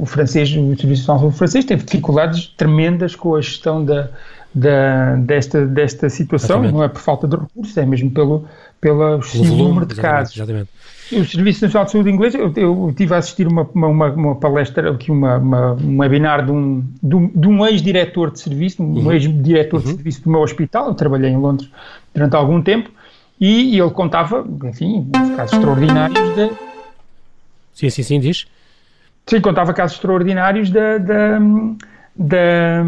o 0.00 0.06
francês, 0.06 0.48
o 0.50 0.76
Serviço 0.76 1.12
Nacional 1.12 1.32
francês 1.32 1.64
teve 1.64 1.84
dificuldades 1.84 2.46
tremendas 2.56 3.16
com 3.16 3.34
a 3.34 3.40
gestão 3.40 3.84
da, 3.84 4.08
da, 4.54 5.16
desta, 5.16 5.66
desta 5.66 6.08
situação, 6.08 6.56
exatamente. 6.56 6.74
não 6.74 6.84
é 6.84 6.88
por 6.88 7.00
falta 7.00 7.26
de 7.26 7.36
recursos, 7.36 7.76
é 7.76 7.84
mesmo 7.84 8.10
pelo, 8.10 8.44
pelo, 8.80 9.20
pelo 9.20 9.56
número 9.56 9.86
de 9.86 9.96
casos. 9.96 10.36
Exatamente. 10.36 10.70
O 11.12 11.24
Serviço 11.24 11.64
Nacional 11.64 11.84
de 11.84 11.92
Saúde 11.92 12.10
Inglês, 12.10 12.34
eu, 12.34 12.52
eu 12.56 12.94
tive 12.96 13.14
a 13.14 13.18
assistir 13.18 13.46
uma, 13.46 13.62
uma, 13.74 14.06
uma 14.08 14.34
palestra, 14.36 14.90
aqui 14.90 15.10
uma, 15.10 15.36
uma, 15.36 15.72
um 15.74 15.98
webinar 15.98 16.44
de 16.44 16.50
um, 16.50 16.84
de 17.02 17.48
um, 17.48 17.64
ex-diretor 17.66 18.32
de 18.32 18.40
serviço, 18.40 18.82
um 18.82 19.04
uhum. 19.04 19.12
ex-diretor 19.12 19.76
uhum. 19.76 19.82
de 19.82 19.90
serviço 19.90 20.22
do 20.24 20.30
meu 20.30 20.40
hospital, 20.40 20.88
eu 20.88 20.94
trabalhei 20.94 21.30
em 21.30 21.36
Londres 21.36 21.70
durante 22.12 22.34
algum 22.34 22.60
tempo, 22.60 22.90
e, 23.40 23.74
e 23.74 23.80
ele 23.80 23.90
contava, 23.90 24.46
enfim, 24.64 25.08
casos 25.36 25.54
extraordinários 25.54 26.34
de. 26.34 26.50
Sim, 27.74 27.90
sim, 27.90 28.02
sim, 28.02 28.20
diz. 28.20 28.46
Sim, 29.26 29.40
contava 29.40 29.74
casos 29.74 29.96
extraordinários 29.96 30.70
da, 30.70 30.98
da, 30.98 31.38
da, 32.14 32.84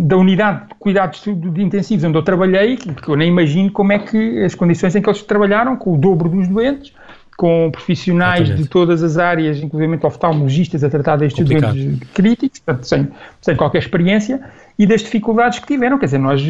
da 0.00 0.16
unidade 0.16 0.68
de 0.68 0.74
cuidados 0.78 1.22
de 1.24 1.62
intensivos 1.62 2.04
onde 2.04 2.18
eu 2.18 2.22
trabalhei, 2.22 2.76
porque 2.76 3.10
eu 3.10 3.16
nem 3.16 3.28
imagino 3.28 3.70
como 3.70 3.92
é 3.92 3.98
que 3.98 4.42
as 4.42 4.54
condições 4.54 4.94
em 4.94 5.00
que 5.00 5.08
eles 5.08 5.22
trabalharam, 5.22 5.76
com 5.76 5.94
o 5.94 5.96
dobro 5.96 6.28
dos 6.28 6.48
doentes, 6.48 6.92
com 7.36 7.70
profissionais 7.70 8.40
Exatamente. 8.40 8.62
de 8.62 8.68
todas 8.68 9.02
as 9.02 9.18
áreas, 9.18 9.58
inclusive 9.58 9.98
oftalmologistas, 10.02 10.82
a 10.82 10.90
tratar 10.90 11.16
destes 11.16 11.44
doentes 11.44 12.08
críticos, 12.12 12.58
portanto, 12.60 12.84
sem, 12.84 13.08
sem 13.40 13.56
qualquer 13.56 13.78
experiência, 13.78 14.40
e 14.78 14.86
das 14.86 15.02
dificuldades 15.02 15.58
que 15.58 15.66
tiveram. 15.66 15.98
Quer 15.98 16.06
dizer, 16.06 16.18
nós 16.18 16.42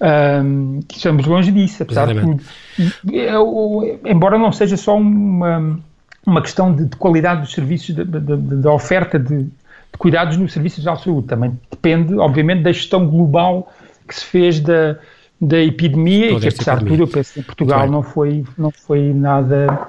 um, 0.00 0.80
estamos 0.92 1.26
longe 1.26 1.52
disso, 1.52 1.82
apesar 1.82 2.10
Exatamente. 2.10 2.44
de 2.76 2.90
tudo. 2.90 3.14
Eu, 3.14 4.00
embora 4.04 4.38
não 4.38 4.52
seja 4.52 4.76
só 4.76 4.96
uma, 4.96 5.78
uma 6.26 6.42
questão 6.42 6.74
de, 6.74 6.86
de 6.86 6.96
qualidade 6.96 7.42
dos 7.42 7.52
serviços, 7.52 7.94
da 7.94 8.72
oferta 8.72 9.18
de, 9.18 9.44
de, 9.44 9.50
cuidados 9.98 10.36
nos 10.36 10.52
serviços 10.52 10.82
de 10.82 11.02
saúde, 11.02 11.28
também 11.28 11.58
depende, 11.70 12.14
obviamente, 12.14 12.62
da 12.62 12.72
gestão 12.72 13.06
global 13.06 13.72
que 14.06 14.14
se 14.14 14.24
fez 14.24 14.60
da, 14.60 14.96
da 15.40 15.58
epidemia 15.58 16.30
Toda 16.30 16.38
e 16.38 16.48
que, 16.48 16.54
apesar 16.54 16.78
de 16.78 16.86
tudo, 16.86 17.02
eu 17.04 17.08
penso 17.08 17.34
que 17.34 17.40
em 17.40 17.42
Portugal 17.42 17.90
não 17.90 18.02
foi, 18.02 18.44
não 18.58 18.70
foi 18.70 19.12
nada 19.12 19.88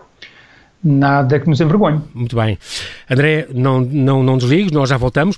nada 0.84 1.40
que 1.40 1.50
nos 1.50 1.60
envergonhe. 1.60 2.00
Muito 2.14 2.36
bem. 2.36 2.60
André, 3.10 3.48
não, 3.52 3.82
não, 3.82 4.22
não 4.22 4.38
desligues, 4.38 4.72
nós 4.72 4.88
já 4.88 4.98
voltamos. 4.98 5.36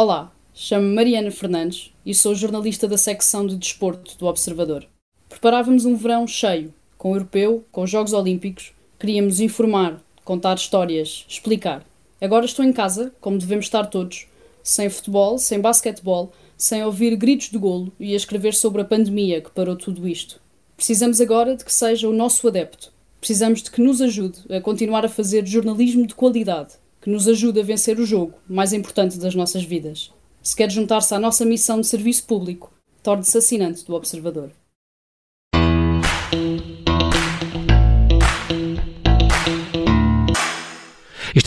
Olá, 0.00 0.32
chamo-me 0.54 0.94
Mariana 0.94 1.28
Fernandes 1.32 1.92
e 2.06 2.14
sou 2.14 2.32
jornalista 2.32 2.86
da 2.86 2.96
secção 2.96 3.44
de 3.44 3.56
desporto 3.56 4.16
do 4.16 4.26
Observador. 4.26 4.86
Preparávamos 5.28 5.84
um 5.84 5.96
verão 5.96 6.24
cheio, 6.24 6.72
com 6.96 7.10
o 7.10 7.16
europeu, 7.16 7.64
com 7.72 7.82
os 7.82 7.90
Jogos 7.90 8.12
Olímpicos, 8.12 8.72
queríamos 8.96 9.40
informar, 9.40 10.00
contar 10.24 10.54
histórias, 10.54 11.26
explicar. 11.28 11.84
Agora 12.20 12.44
estou 12.44 12.64
em 12.64 12.72
casa, 12.72 13.12
como 13.20 13.38
devemos 13.38 13.64
estar 13.64 13.86
todos, 13.86 14.28
sem 14.62 14.88
futebol, 14.88 15.36
sem 15.36 15.60
basquetebol, 15.60 16.30
sem 16.56 16.84
ouvir 16.84 17.16
gritos 17.16 17.50
de 17.50 17.58
golo 17.58 17.90
e 17.98 18.12
a 18.12 18.16
escrever 18.16 18.54
sobre 18.54 18.82
a 18.82 18.84
pandemia 18.84 19.40
que 19.40 19.50
parou 19.50 19.74
tudo 19.74 20.06
isto. 20.06 20.40
Precisamos 20.76 21.20
agora 21.20 21.56
de 21.56 21.64
que 21.64 21.74
seja 21.74 22.08
o 22.08 22.12
nosso 22.12 22.46
adepto. 22.46 22.92
Precisamos 23.18 23.64
de 23.64 23.72
que 23.72 23.82
nos 23.82 24.00
ajude 24.00 24.38
a 24.48 24.60
continuar 24.60 25.04
a 25.04 25.08
fazer 25.08 25.44
jornalismo 25.44 26.06
de 26.06 26.14
qualidade, 26.14 26.74
que 27.00 27.10
nos 27.10 27.28
ajude 27.28 27.60
a 27.60 27.64
vencer 27.64 27.98
o 27.98 28.06
jogo 28.06 28.34
mais 28.48 28.72
importante 28.72 29.18
das 29.18 29.34
nossas 29.34 29.62
vidas. 29.62 30.12
Se 30.42 30.56
quer 30.56 30.70
juntar-se 30.70 31.14
à 31.14 31.18
nossa 31.18 31.44
missão 31.44 31.80
de 31.80 31.86
serviço 31.86 32.24
público, 32.24 32.72
torne-se 33.02 33.36
assinante 33.36 33.84
do 33.84 33.94
Observador. 33.94 34.50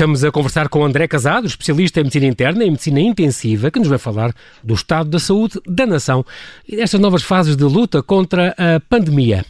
Estamos 0.02 0.24
a 0.24 0.32
conversar 0.32 0.68
com 0.68 0.84
André 0.84 1.08
Casado, 1.08 1.46
especialista 1.46 2.00
em 2.00 2.04
medicina 2.06 2.26
interna 2.26 2.66
e 2.66 2.72
medicina 2.72 3.00
intensiva, 3.00 3.70
que 3.70 3.78
nos 3.78 3.88
vai 3.88 4.00
falar 4.00 4.34
do 4.64 4.74
estado 4.74 5.12
da 5.12 5.20
saúde 5.20 5.62
da 5.64 5.86
nação 5.86 6.26
e 6.68 6.76
destas 6.76 7.00
novas 7.00 7.22
fases 7.22 7.56
de 7.56 7.64
luta 7.66 8.02
contra 8.02 8.56
a 8.58 8.80
pandemia. 8.80 9.46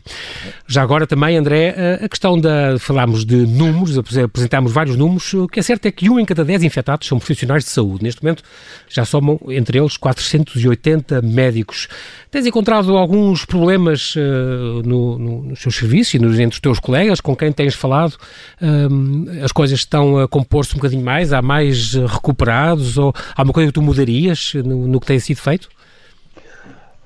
Já 0.67 0.84
agora 0.84 1.08
também, 1.08 1.38
André, 1.38 2.00
a 2.03 2.10
questão 2.10 2.38
da. 2.38 2.77
Falámos 2.79 3.24
de 3.24 3.36
números, 3.48 3.98
apresentámos 3.98 4.74
vários 4.74 4.98
números. 4.98 5.34
O 5.34 5.48
que 5.48 5.62
é 5.62 5.63
certo 5.63 5.86
é 5.86 5.91
que 5.91 6.10
um 6.10 6.20
em 6.20 6.25
cada 6.25 6.43
dez 6.43 6.63
infectados 6.63 7.08
são 7.08 7.17
profissionais 7.17 7.63
de 7.63 7.70
saúde. 7.70 8.03
Neste 8.03 8.22
momento 8.22 8.43
já 8.89 9.05
somam 9.05 9.39
entre 9.51 9.79
eles 9.79 9.96
480 9.96 11.22
médicos. 11.22 11.88
Tens 12.29 12.46
encontrado 12.46 12.98
alguns 12.98 13.46
problemas 13.46 14.15
uh, 14.17 14.81
no, 14.86 15.17
no, 15.17 15.43
nos 15.43 15.62
seus 15.62 15.75
serviços 15.75 16.13
e 16.13 16.20
nos, 16.20 16.38
entre 16.39 16.55
os 16.55 16.60
teus 16.60 16.77
colegas 16.77 17.22
com 17.22 17.36
quem 17.38 17.53
tens 17.53 17.74
falado? 17.74 18.15
Uh, 18.62 19.43
as 19.46 19.53
coisas 19.53 19.79
estão 19.79 20.17
a 20.17 20.27
compor-se 20.41 20.74
um 20.74 20.77
bocadinho 20.77 21.03
mais? 21.03 21.33
Há 21.33 21.41
mais 21.41 21.93
recuperados? 21.93 22.98
Ou 22.98 23.13
há 23.36 23.43
uma 23.43 23.53
coisa 23.53 23.67
que 23.69 23.74
tu 23.74 23.81
mudarias 23.81 24.53
no, 24.55 24.88
no 24.88 25.00
que 25.00 25.07
tem 25.07 25.19
sido 25.19 25.38
feito? 25.38 25.69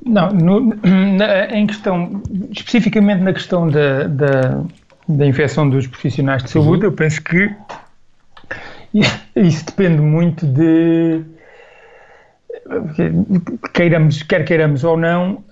Não, 0.06 0.30
no, 0.32 0.76
na, 1.18 1.48
em 1.48 1.68
questão, 1.68 2.22
especificamente 2.52 3.22
na 3.22 3.34
questão 3.34 3.68
da, 3.68 4.04
da, 4.08 4.64
da 5.08 5.26
infecção 5.26 5.70
dos 5.70 5.88
profissionais 5.88 6.44
de 6.44 6.50
saúde, 6.50 6.86
uhum. 6.86 6.92
eu 6.92 6.92
penso 6.92 7.22
que 7.22 7.52
isso 9.36 9.66
depende 9.66 10.02
muito 10.02 10.46
de 10.46 11.24
queiramos, 13.74 14.24
quer 14.24 14.44
queiramos 14.44 14.84
ou 14.84 14.98
não, 14.98 15.44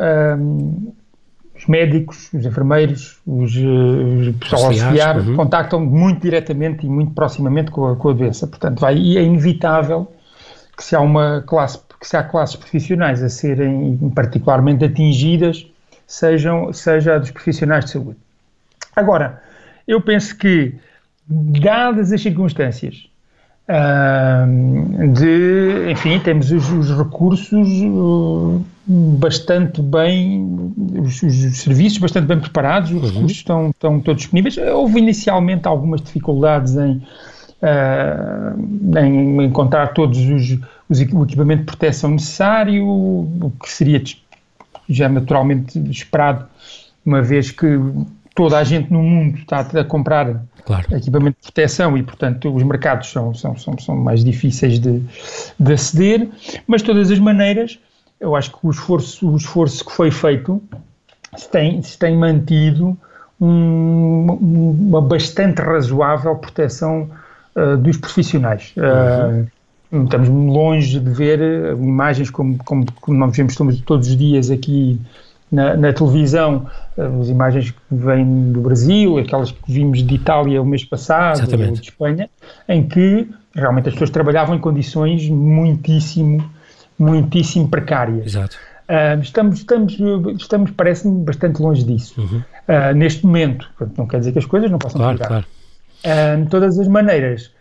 os 1.63 1.67
médicos, 1.67 2.29
os 2.33 2.45
enfermeiros, 2.45 3.17
os, 3.25 3.55
os 3.55 4.35
pessoal 4.35 4.65
auxiliar 4.65 5.17
uhum. 5.17 5.35
contactam 5.35 5.79
muito 5.79 6.21
diretamente 6.21 6.85
e 6.85 6.89
muito 6.89 7.13
proximamente 7.13 7.71
com 7.71 7.87
a, 7.87 7.95
com 7.95 8.09
a 8.09 8.13
doença. 8.13 8.45
Portanto, 8.47 8.79
vai, 8.79 8.97
e 8.97 9.17
é 9.17 9.23
inevitável 9.23 10.11
que 10.75 10.83
se 10.83 10.95
há 10.95 10.99
uma 10.99 11.43
classe, 11.45 11.79
que 11.99 12.07
se 12.07 12.17
há 12.17 12.23
classes 12.23 12.55
profissionais 12.55 13.23
a 13.23 13.29
serem 13.29 13.97
particularmente 14.13 14.83
atingidas, 14.83 15.65
sejam, 16.05 16.73
seja 16.73 17.15
a 17.15 17.17
dos 17.17 17.31
profissionais 17.31 17.85
de 17.85 17.91
saúde. 17.91 18.17
Agora, 18.95 19.41
eu 19.87 20.01
penso 20.01 20.37
que, 20.37 20.75
dadas 21.27 22.11
as 22.11 22.21
circunstâncias, 22.21 23.07
de, 25.13 25.91
enfim, 25.91 26.19
temos 26.19 26.51
os, 26.51 26.69
os 26.69 26.97
recursos 26.97 27.67
uh, 27.81 28.61
bastante 28.85 29.81
bem, 29.81 30.73
os, 31.01 31.23
os, 31.23 31.57
serviços 31.57 31.99
bastante 31.99 32.25
bem 32.25 32.39
preparados, 32.39 32.91
os 32.91 33.01
uhum. 33.01 33.07
recursos 33.07 33.37
estão, 33.37 33.69
estão 33.69 33.99
todos 33.99 34.23
disponíveis. 34.23 34.57
Houve 34.57 34.99
inicialmente 34.99 35.67
algumas 35.67 36.01
dificuldades 36.01 36.75
em, 36.75 37.01
uh, 37.61 38.99
em 38.99 39.43
encontrar 39.45 39.93
todos 39.93 40.19
os, 40.19 40.59
os, 40.89 40.99
o 40.99 41.23
equipamento 41.23 41.61
de 41.61 41.65
proteção 41.65 42.11
necessário, 42.11 42.85
o 42.85 43.51
que 43.61 43.69
seria 43.69 44.01
já 44.89 45.07
naturalmente 45.07 45.79
esperado, 45.89 46.45
uma 47.05 47.21
vez 47.21 47.51
que 47.51 47.79
toda 48.35 48.57
a 48.57 48.63
gente 48.63 48.91
no 48.91 49.01
mundo 49.01 49.37
está 49.37 49.59
a 49.59 49.83
comprar 49.85 50.43
claro. 50.65 50.85
equipamento 50.95 51.37
de 51.39 51.43
proteção 51.43 51.97
e, 51.97 52.03
portanto, 52.03 52.53
os 52.53 52.63
mercados 52.63 53.09
são, 53.11 53.33
são, 53.33 53.57
são, 53.57 53.77
são 53.77 53.95
mais 53.95 54.23
difíceis 54.23 54.79
de, 54.79 55.01
de 55.59 55.73
aceder, 55.73 56.27
mas 56.67 56.81
de 56.81 56.87
todas 56.87 57.11
as 57.11 57.19
maneiras, 57.19 57.79
eu 58.23 58.35
acho 58.37 58.51
que 58.51 58.57
o 58.63 58.71
esforço, 58.71 59.29
o 59.29 59.35
esforço 59.35 59.83
que 59.83 59.91
foi 59.91 60.09
feito 60.09 60.63
se 61.35 61.49
tem, 61.49 61.81
se 61.81 61.99
tem 61.99 62.17
mantido 62.17 62.97
um, 63.39 64.77
uma 64.87 65.01
bastante 65.01 65.61
razoável 65.61 66.35
proteção 66.37 67.09
uh, 67.55 67.75
dos 67.77 67.97
profissionais. 67.97 68.73
Uh, 68.77 69.45
Estamos 70.05 70.27
longe 70.27 70.99
de 70.99 71.09
ver 71.11 71.39
imagens 71.79 72.31
como, 72.31 72.57
como, 72.63 72.83
como 72.99 73.15
nós 73.15 73.37
vemos 73.37 73.55
todos 73.81 74.07
os 74.07 74.17
dias 74.17 74.49
aqui 74.49 74.99
na, 75.51 75.77
na, 75.77 75.93
televisão 75.93 76.65
as 76.97 77.29
imagens 77.29 77.69
que 77.69 77.77
vêm 77.91 78.51
do 78.51 78.61
Brasil, 78.61 79.19
aquelas 79.19 79.51
que 79.51 79.71
vimos 79.71 80.01
de 80.01 80.15
Itália 80.15 80.59
o 80.59 80.65
mês 80.65 80.83
passado, 80.83 81.41
Exatamente. 81.41 81.79
de 81.79 81.89
Espanha, 81.89 82.27
em 82.67 82.87
que 82.87 83.29
realmente 83.53 83.89
as 83.89 83.93
pessoas 83.93 84.09
trabalhavam 84.09 84.55
em 84.55 84.59
condições 84.59 85.29
muitíssimo, 85.29 86.43
muitíssimo 86.97 87.67
precárias. 87.67 88.27
Exato. 88.27 88.57
Uh, 88.83 89.21
estamos, 89.21 89.59
estamos, 89.59 89.97
estamos 90.37 90.71
parece-me, 90.71 91.23
bastante 91.23 91.61
longe 91.61 91.83
disso. 91.83 92.19
Uhum. 92.19 92.43
Uh, 92.67 92.95
neste 92.95 93.25
momento, 93.25 93.69
não 93.97 94.05
quer 94.05 94.19
dizer 94.19 94.33
que 94.33 94.39
as 94.39 94.45
coisas 94.45 94.69
não 94.69 94.77
possam 94.77 94.99
claro, 94.99 95.17
Claro. 95.17 95.45
Uh, 96.05 96.43
de 96.43 96.49
todas 96.49 96.77
as 96.77 96.87
maneiras, 96.87 97.51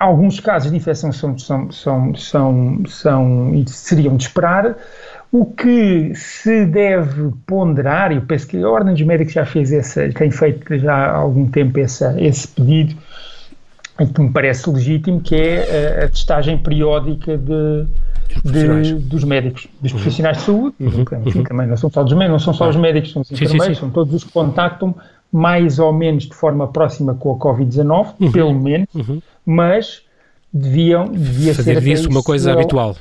alguns 0.00 0.40
casos 0.40 0.70
de 0.70 0.76
infecção 0.76 1.12
são, 1.12 1.38
são, 1.38 1.70
são, 1.70 2.14
são, 2.14 2.82
são, 2.86 3.64
seriam 3.66 4.16
de 4.16 4.24
esperar, 4.24 4.76
o 5.30 5.44
que 5.44 6.14
se 6.14 6.64
deve 6.64 7.32
ponderar, 7.46 8.10
e 8.10 8.16
eu 8.16 8.22
penso 8.22 8.46
que 8.46 8.56
a 8.56 8.68
Ordem 8.68 8.94
dos 8.94 9.02
Médicos 9.02 9.34
já 9.34 9.44
fez 9.44 9.72
essa, 9.72 10.08
tem 10.12 10.30
feito 10.30 10.78
já 10.78 10.94
há 10.94 11.16
algum 11.16 11.46
tempo 11.46 11.78
essa, 11.78 12.14
esse 12.18 12.48
pedido, 12.48 12.96
e 14.00 14.06
que 14.06 14.20
me 14.20 14.30
parece 14.30 14.68
legítimo, 14.70 15.20
que 15.20 15.34
é 15.34 16.00
a, 16.00 16.04
a 16.04 16.08
testagem 16.08 16.58
periódica 16.58 17.36
de, 17.36 17.86
de, 18.44 18.94
dos 18.94 19.24
médicos, 19.24 19.66
dos 19.80 19.92
uhum. 19.92 19.98
profissionais 19.98 20.38
de 20.38 20.42
saúde, 20.44 20.74
uhum. 20.80 21.04
enfim, 21.24 21.38
uhum. 21.38 21.44
também 21.44 21.66
não 21.66 21.76
são 21.76 21.90
só, 21.90 22.02
dos, 22.02 22.12
não 22.12 22.38
são 22.38 22.54
só 22.54 22.68
os 22.68 22.76
médicos, 22.76 23.12
são 23.12 23.22
os 23.22 23.30
enfermeiros, 23.30 23.64
sim, 23.64 23.68
sim, 23.68 23.74
sim. 23.74 23.80
são 23.80 23.90
todos 23.90 24.14
os 24.14 24.24
que 24.24 24.32
contactam 24.32 24.94
mais 25.32 25.78
ou 25.78 25.92
menos 25.92 26.24
de 26.24 26.34
forma 26.34 26.66
próxima 26.68 27.14
com 27.14 27.32
a 27.32 27.36
Covid-19, 27.36 28.14
uhum. 28.20 28.32
pelo 28.32 28.54
menos, 28.54 28.88
uhum. 28.94 29.20
mas 29.44 30.02
deviam, 30.52 31.06
devia 31.06 31.54
Fazer 31.54 31.74
ser 31.74 31.80
disso 31.82 32.08
uma 32.08 32.22
coisa 32.22 32.52
habitual. 32.52 32.96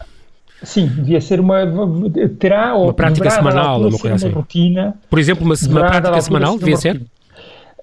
Sim, 0.64 0.88
devia 0.88 1.22
ser 1.22 1.40
uma. 1.40 1.60
Terá 2.40 2.76
uma 2.76 2.94
prática 2.94 3.30
semanal, 3.30 3.82
uma 3.82 4.00
coisa 4.00 4.16
assim. 4.16 4.30
rotina. 4.30 4.96
Por 5.10 5.20
exemplo, 5.20 5.46
uma, 5.46 5.56
uma 5.70 5.88
prática 5.88 6.22
semanal 6.22 6.58
devia 6.58 6.78
ser? 6.78 7.02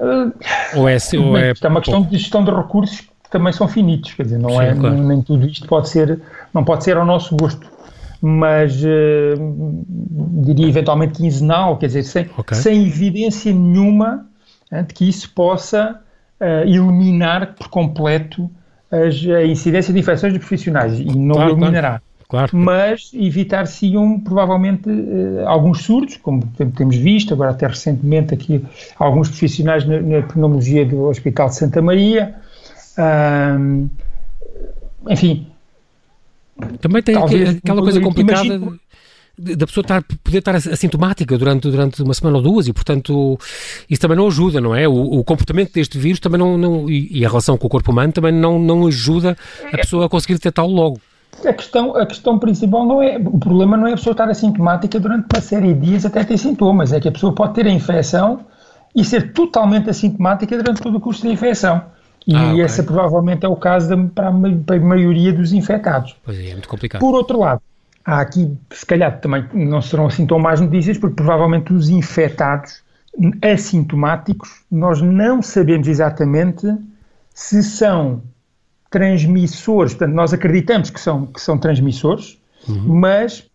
Uh, 0.01 0.33
ou 0.75 0.89
é, 0.89 0.97
ou 1.17 1.37
é, 1.37 1.53
é 1.61 1.69
uma 1.69 1.81
questão 1.81 2.03
de 2.03 2.19
gestão 2.19 2.43
de 2.43 2.51
recursos 2.51 3.03
também 3.33 3.53
são 3.53 3.67
finitos, 3.67 4.13
quer 4.13 4.25
dizer, 4.25 4.39
não 4.39 4.51
Sim, 4.51 4.61
é, 4.61 4.75
claro. 4.75 5.03
nem, 5.03 5.23
tudo 5.23 5.47
isto 5.47 5.67
pode 5.67 5.89
ser, 5.89 6.21
não 6.53 6.63
pode 6.63 6.85
ser 6.85 6.99
ao 6.99 7.05
nosso 7.05 7.35
gosto, 7.35 7.67
mas 8.21 8.85
uh, 8.85 9.85
diria 10.45 10.69
eventualmente 10.69 11.15
quinzenal, 11.15 11.79
quer 11.79 11.87
dizer, 11.87 12.03
sem, 12.05 12.31
okay. 12.37 12.57
sem 12.57 12.87
evidência 12.87 13.53
nenhuma 13.53 14.27
uh, 14.71 14.83
de 14.83 14.95
que 14.95 15.09
isso 15.09 15.33
possa 15.35 15.99
uh, 16.39 16.45
eliminar 16.69 17.55
por 17.55 17.69
completo 17.69 18.51
as, 18.91 19.27
a 19.27 19.45
incidência 19.45 19.95
de 19.95 19.99
infecções 19.99 20.35
de 20.35 20.39
profissionais 20.39 21.01
e 21.01 21.07
não 21.07 21.37
claro, 21.37 21.51
eliminará. 21.51 21.89
Claro. 21.89 22.03
Claro. 22.29 22.57
Mas 22.57 23.11
evitar-se-iam 23.13 24.19
provavelmente 24.19 24.89
uh, 24.89 25.47
alguns 25.47 25.83
surtos, 25.83 26.17
como 26.17 26.43
temos 26.75 26.97
visto, 26.97 27.35
agora 27.35 27.51
até 27.51 27.67
recentemente 27.67 28.33
aqui 28.33 28.65
alguns 28.99 29.29
profissionais 29.29 29.85
na, 29.85 30.01
na 30.01 30.23
pneumologia 30.23 30.87
do 30.87 31.09
Hospital 31.09 31.49
de 31.49 31.57
Santa 31.57 31.83
Maria. 31.83 32.35
Enfim. 35.09 35.47
Também 36.81 37.03
tem 37.03 37.15
talvez, 37.15 37.57
aquela 37.57 37.83
coisa 37.83 38.01
complicada. 38.01 38.45
Imagino, 38.47 38.79
da 39.39 39.67
pessoa 39.67 39.83
estar, 39.83 40.03
poder 40.23 40.39
estar 40.39 40.55
assintomática 40.55 41.37
durante, 41.39 41.71
durante 41.71 42.03
uma 42.03 42.13
semana 42.13 42.37
ou 42.37 42.43
duas 42.43 42.69
e, 42.69 42.73
portanto, 42.73 43.39
isso 43.89 44.01
também 44.01 44.17
não 44.17 44.27
ajuda, 44.27 44.61
não 44.61 44.75
é? 44.75 44.87
O, 44.87 44.93
o 44.93 45.25
comportamento 45.25 45.73
deste 45.73 45.99
vírus 45.99 46.21
também 46.21 46.39
não, 46.39 46.59
não 46.59 46.89
e, 46.89 47.09
e, 47.19 47.25
a 47.25 47.29
relação 47.29 47.57
com 47.57 47.67
o 47.67 47.71
corpo 47.71 47.91
humano 47.91 48.13
também 48.13 48.33
não, 48.33 48.59
não 48.59 48.87
ajuda 48.87 49.37
a 49.73 49.77
pessoa 49.79 50.07
a 50.07 50.09
conseguir 50.09 50.35
detectá-lo 50.35 50.73
logo. 50.73 51.01
A 51.45 51.53
questão, 51.53 51.97
a 51.97 52.05
questão 52.05 52.39
principal 52.39 52.85
não 52.87 53.03
é. 53.03 53.17
O 53.17 53.39
problema 53.39 53.77
não 53.77 53.87
é 53.87 53.93
a 53.93 53.97
pessoa 53.97 54.13
estar 54.13 54.29
assintomática 54.29 55.01
durante 55.01 55.27
uma 55.33 55.41
série 55.41 55.73
de 55.73 55.81
dias 55.81 56.05
até 56.05 56.23
ter 56.23 56.37
sintomas, 56.37 56.93
é 56.93 57.01
que 57.01 57.09
a 57.09 57.13
pessoa 57.13 57.35
pode 57.35 57.55
ter 57.55 57.67
a 57.67 57.71
infecção 57.71 58.45
e 58.95 59.03
ser 59.03 59.33
totalmente 59.33 59.89
assintomática 59.89 60.57
durante 60.57 60.83
todo 60.83 60.99
o 60.99 61.01
curso 61.01 61.25
da 61.25 61.31
infecção. 61.31 61.83
E 62.27 62.35
ah, 62.37 62.53
okay. 62.53 62.65
esse 62.65 62.83
provavelmente 62.83 63.45
é 63.45 63.49
o 63.49 63.57
caso 63.57 63.89
para, 64.15 64.29
a, 64.29 64.33
para 64.65 64.77
a 64.77 64.81
maioria 64.81 65.33
dos 65.33 65.53
infectados. 65.53 66.17
Pois 66.25 66.39
é, 66.39 66.51
é 66.51 66.53
muito 66.53 66.69
complicado. 66.69 67.01
Por 67.01 67.15
outro 67.15 67.41
lado, 67.41 67.61
há 68.05 68.21
aqui, 68.21 68.57
se 68.71 68.87
calhar 68.87 69.21
também 69.21 69.45
não 69.53 69.83
serão 69.83 70.07
assim 70.07 70.27
tão 70.27 70.39
más 70.39 70.61
notícias, 70.61 70.99
porque 70.99 71.17
provavelmente 71.17 71.73
os 71.73 71.89
infectados 71.89 72.83
assintomáticos, 73.43 74.63
nós 74.71 75.01
não 75.01 75.43
sabemos 75.43 75.87
exatamente 75.87 76.67
se 77.35 77.63
são 77.63 78.23
transmissores, 78.91 79.95
portanto, 79.95 80.15
nós 80.15 80.33
acreditamos 80.33 80.91
que 80.91 81.01
são, 81.01 81.27
que 81.27 81.41
são 81.41 81.59
transmissores, 81.59 82.39
uhum. 82.69 82.95
mas 83.01 83.47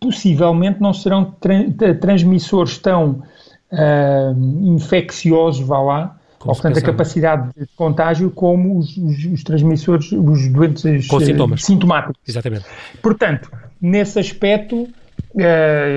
possivelmente 0.00 0.80
não 0.80 0.92
serão 0.92 1.24
tra 1.40 1.54
transmissores 2.00 2.78
tão 2.78 3.22
uh, 3.70 4.64
infecciosos, 4.74 5.66
vá 5.66 5.80
lá, 5.80 6.18
ou, 6.44 6.54
portanto, 6.54 6.78
a 6.78 6.82
capacidade 6.82 7.50
de 7.56 7.66
contágio 7.76 8.30
como 8.30 8.78
os, 8.78 8.96
os, 8.96 9.24
os 9.26 9.44
transmissores, 9.44 10.10
os 10.12 10.48
doentes 10.48 11.06
Com 11.06 11.20
sintomas. 11.20 11.64
sintomáticos. 11.64 12.20
Exatamente. 12.26 12.64
Portanto, 13.00 13.50
nesse 13.80 14.18
aspecto, 14.18 14.82
uh, 14.82 15.40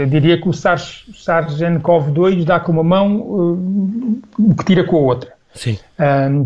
eu 0.02 0.06
diria 0.08 0.40
que 0.40 0.48
o 0.48 0.52
SARS-CoV-2 0.52 2.44
dá 2.44 2.60
com 2.60 2.72
uma 2.72 2.84
mão 2.84 3.18
uh, 3.18 4.22
o 4.38 4.56
que 4.56 4.66
tira 4.66 4.84
com 4.84 4.98
a 4.98 5.00
outra. 5.00 5.34
Sim. 5.54 5.80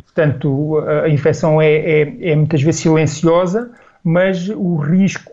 Portanto, 0.05 0.77
a 1.03 1.09
infecção 1.09 1.59
é, 1.59 1.73
é, 1.73 2.29
é, 2.29 2.35
muitas 2.35 2.61
vezes 2.61 2.81
silenciosa, 2.81 3.71
mas 4.03 4.47
o 4.49 4.75
risco 4.75 5.31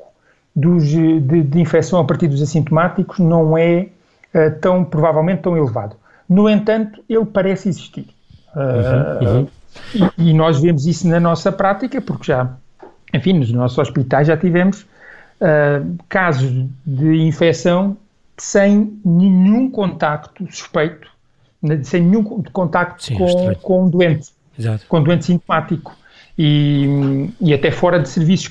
dos, 0.54 0.86
de, 0.86 1.20
de, 1.20 1.60
infecção 1.60 2.00
a 2.00 2.04
partir 2.04 2.26
dos 2.26 2.40
assintomáticos 2.40 3.18
não 3.18 3.58
é 3.58 3.88
tão, 4.62 4.82
provavelmente, 4.82 5.42
tão 5.42 5.54
elevado. 5.58 5.94
No 6.26 6.48
entanto, 6.48 7.04
ele 7.06 7.26
parece 7.26 7.68
existir. 7.68 8.15
Uh, 8.56 9.24
uhum, 9.24 9.38
uhum. 9.38 9.48
E, 10.18 10.30
e, 10.30 10.34
nós 10.34 10.60
vemos 10.60 10.86
isso 10.86 11.06
na 11.06 11.20
nossa 11.20 11.52
prática, 11.52 12.00
porque 12.00 12.24
já, 12.32 12.50
enfim, 13.12 13.34
nos 13.34 13.52
nossos 13.52 13.76
hospitais 13.76 14.26
já 14.26 14.36
tivemos 14.36 14.82
uh, 14.82 15.96
casos 16.08 16.66
de 16.86 17.16
infecção 17.22 17.96
sem 18.38 18.98
nenhum 19.04 19.70
contacto 19.70 20.46
suspeito 20.50 21.08
sem 21.82 22.02
nenhum 22.02 22.22
contacto 22.42 23.04
Sim, 23.04 23.14
com, 23.14 23.54
com 23.56 23.84
um 23.84 23.88
doente, 23.88 24.30
Exato. 24.58 24.86
com 24.88 24.98
um 24.98 25.02
doente 25.02 25.24
sintomático 25.24 25.96
e, 26.38 27.30
e 27.40 27.54
até 27.54 27.70
fora 27.70 27.98
de 27.98 28.08
serviços 28.08 28.48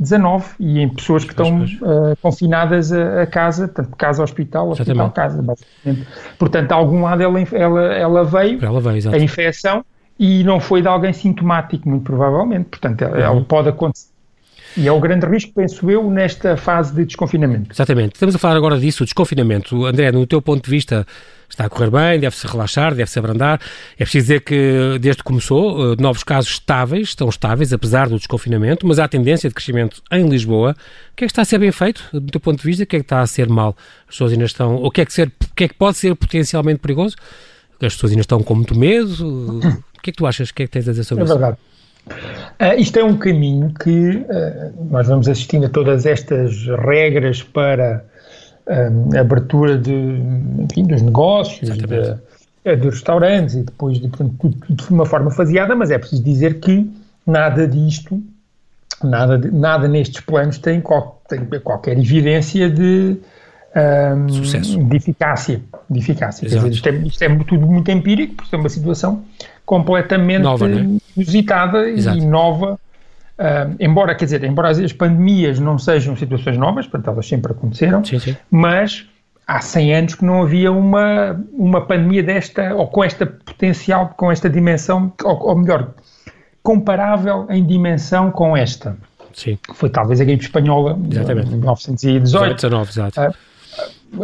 Covid-19 0.00 0.44
e 0.58 0.80
em 0.80 0.88
pessoas 0.88 1.24
que 1.24 1.30
estão 1.30 1.64
uh, 1.64 2.16
confinadas 2.20 2.92
a, 2.92 3.22
a, 3.22 3.26
casa, 3.26 3.68
tanto 3.68 3.96
casa 3.96 4.22
hospital, 4.22 4.70
hospital 4.70 5.10
casa, 5.10 5.42
basicamente. 5.42 6.06
Portanto, 6.38 6.68
de 6.68 6.74
algum 6.74 7.02
lado 7.02 7.22
ela, 7.22 7.40
ela, 7.40 7.94
ela 7.94 8.24
veio, 8.24 8.64
ela 8.64 8.80
veio 8.80 9.12
a 9.12 9.18
infecção 9.18 9.84
e 10.18 10.44
não 10.44 10.60
foi 10.60 10.82
de 10.82 10.88
alguém 10.88 11.12
sintomático, 11.12 11.88
muito 11.88 12.04
provavelmente. 12.04 12.66
Portanto, 12.66 13.02
ela, 13.02 13.16
uhum. 13.16 13.22
ela 13.22 13.44
pode 13.44 13.68
acontecer 13.68 14.15
e 14.76 14.86
é 14.86 14.92
o 14.92 15.00
grande 15.00 15.26
risco, 15.26 15.52
penso 15.54 15.90
eu, 15.90 16.10
nesta 16.10 16.56
fase 16.56 16.94
de 16.94 17.04
desconfinamento. 17.04 17.72
Exatamente. 17.72 18.14
Estamos 18.14 18.34
a 18.34 18.38
falar 18.38 18.56
agora 18.56 18.78
disso, 18.78 19.04
o 19.04 19.06
desconfinamento. 19.06 19.86
André, 19.86 20.12
no 20.12 20.26
teu 20.26 20.42
ponto 20.42 20.64
de 20.64 20.70
vista, 20.70 21.06
está 21.48 21.64
a 21.64 21.68
correr 21.68 21.90
bem, 21.90 22.20
deve-se 22.20 22.46
relaxar, 22.46 22.94
deve-se 22.94 23.18
abrandar. 23.18 23.60
É 23.94 24.04
preciso 24.04 24.24
dizer 24.24 24.40
que, 24.42 24.98
desde 25.00 25.22
que 25.22 25.24
começou, 25.24 25.92
eh, 25.92 25.96
novos 25.98 26.22
casos 26.22 26.50
estáveis, 26.50 27.08
estão 27.08 27.28
estáveis, 27.28 27.72
apesar 27.72 28.08
do 28.08 28.16
desconfinamento, 28.16 28.86
mas 28.86 28.98
há 28.98 29.08
tendência 29.08 29.48
de 29.48 29.54
crescimento 29.54 30.02
em 30.12 30.28
Lisboa. 30.28 30.76
O 31.12 31.16
que 31.16 31.24
é 31.24 31.26
que 31.26 31.32
está 31.32 31.42
a 31.42 31.44
ser 31.46 31.58
bem 31.58 31.72
feito, 31.72 32.02
do 32.12 32.30
teu 32.30 32.40
ponto 32.40 32.58
de 32.60 32.66
vista? 32.66 32.84
O 32.84 32.86
que 32.86 32.96
é 32.96 32.98
que 32.98 33.04
está 33.04 33.20
a 33.20 33.26
ser 33.26 33.48
mal? 33.48 33.74
As 34.02 34.14
pessoas 34.14 34.32
ainda 34.32 34.44
estão... 34.44 34.76
O 34.76 34.90
que 34.90 35.00
é 35.00 35.06
que, 35.06 35.12
ser, 35.12 35.28
o 35.28 35.54
que, 35.54 35.64
é 35.64 35.68
que 35.68 35.74
pode 35.74 35.96
ser 35.96 36.14
potencialmente 36.14 36.80
perigoso? 36.80 37.16
As 37.80 37.94
pessoas 37.94 38.12
ainda 38.12 38.22
estão 38.22 38.42
com 38.42 38.54
muito 38.54 38.76
medo? 38.76 39.58
o 39.96 40.02
que 40.02 40.10
é 40.10 40.12
que 40.12 40.18
tu 40.18 40.26
achas? 40.26 40.50
O 40.50 40.54
que 40.54 40.64
é 40.64 40.66
que 40.66 40.72
tens 40.72 40.86
a 40.86 40.90
dizer 40.90 41.04
sobre 41.04 41.22
é 41.22 41.24
isso? 41.24 41.32
É 41.32 41.38
verdade. 41.38 41.58
Uh, 42.08 42.78
isto 42.78 42.98
é 42.98 43.04
um 43.04 43.16
caminho 43.16 43.72
que 43.74 44.18
uh, 44.18 44.86
nós 44.90 45.08
vamos 45.08 45.28
assistindo 45.28 45.66
a 45.66 45.68
todas 45.68 46.06
estas 46.06 46.66
regras 46.84 47.42
para 47.42 48.04
uh, 48.66 49.18
abertura 49.18 49.76
de, 49.76 49.92
enfim, 50.60 50.84
dos 50.84 51.02
negócios, 51.02 51.76
de, 51.76 51.86
de, 52.76 52.88
restaurantes 52.88 53.56
e 53.56 53.62
depois 53.62 53.98
de, 53.98 54.08
portanto, 54.08 54.34
tudo, 54.40 54.56
tudo 54.66 54.84
de 54.84 54.90
uma 54.90 55.04
forma 55.04 55.30
faseada, 55.30 55.74
mas 55.74 55.90
é 55.90 55.98
preciso 55.98 56.22
dizer 56.22 56.60
que 56.60 56.88
nada 57.26 57.66
disto, 57.66 58.22
nada, 59.02 59.38
nada 59.52 59.88
nestes 59.88 60.20
planos 60.20 60.58
tem, 60.58 60.80
qual, 60.80 61.20
tem 61.28 61.44
qualquer 61.60 61.98
evidência 61.98 62.70
de, 62.70 63.16
um, 63.76 64.88
de 64.88 64.96
eficácia. 64.96 65.60
De 65.88 65.98
eficácia. 65.98 66.48
Dizer, 66.48 66.66
isto, 66.70 66.88
é, 66.88 66.92
isto, 66.92 67.22
é, 67.22 67.36
tudo 67.44 67.66
muito 67.66 67.90
empírico, 67.90 68.34
porque 68.34 68.54
é 68.54 68.58
uma 68.58 68.68
situação 68.68 69.22
completamente 69.64 70.42
nova, 70.42 70.68
é? 70.68 70.86
inusitada 71.16 71.88
Exato. 71.88 72.18
e 72.18 72.24
nova. 72.24 72.78
Uh, 73.38 73.76
embora, 73.78 74.14
quer 74.14 74.24
dizer, 74.24 74.44
embora 74.44 74.70
as 74.70 74.92
pandemias 74.94 75.58
não 75.58 75.78
sejam 75.78 76.16
situações 76.16 76.56
novas, 76.56 76.86
portanto 76.86 77.12
elas 77.12 77.28
sempre 77.28 77.52
aconteceram, 77.52 78.02
sim, 78.02 78.18
sim. 78.18 78.34
mas 78.50 79.06
há 79.46 79.60
100 79.60 79.94
anos 79.94 80.14
que 80.14 80.24
não 80.24 80.42
havia 80.42 80.72
uma, 80.72 81.38
uma 81.52 81.82
pandemia 81.86 82.22
desta, 82.22 82.74
ou 82.74 82.86
com 82.88 83.04
esta 83.04 83.26
potencial, 83.26 84.14
com 84.16 84.32
esta 84.32 84.48
dimensão, 84.48 85.12
ou, 85.22 85.48
ou 85.48 85.58
melhor, 85.58 85.90
comparável 86.62 87.46
em 87.50 87.64
dimensão 87.64 88.30
com 88.30 88.56
esta. 88.56 88.96
Sim. 89.34 89.58
Foi 89.74 89.90
talvez 89.90 90.18
a 90.18 90.24
gripe 90.24 90.42
espanhola, 90.42 90.98
Exatamente. 91.10 91.48
em 91.48 91.58
1918. 91.58 92.54
19, 92.54 92.90
exato. 92.90 93.36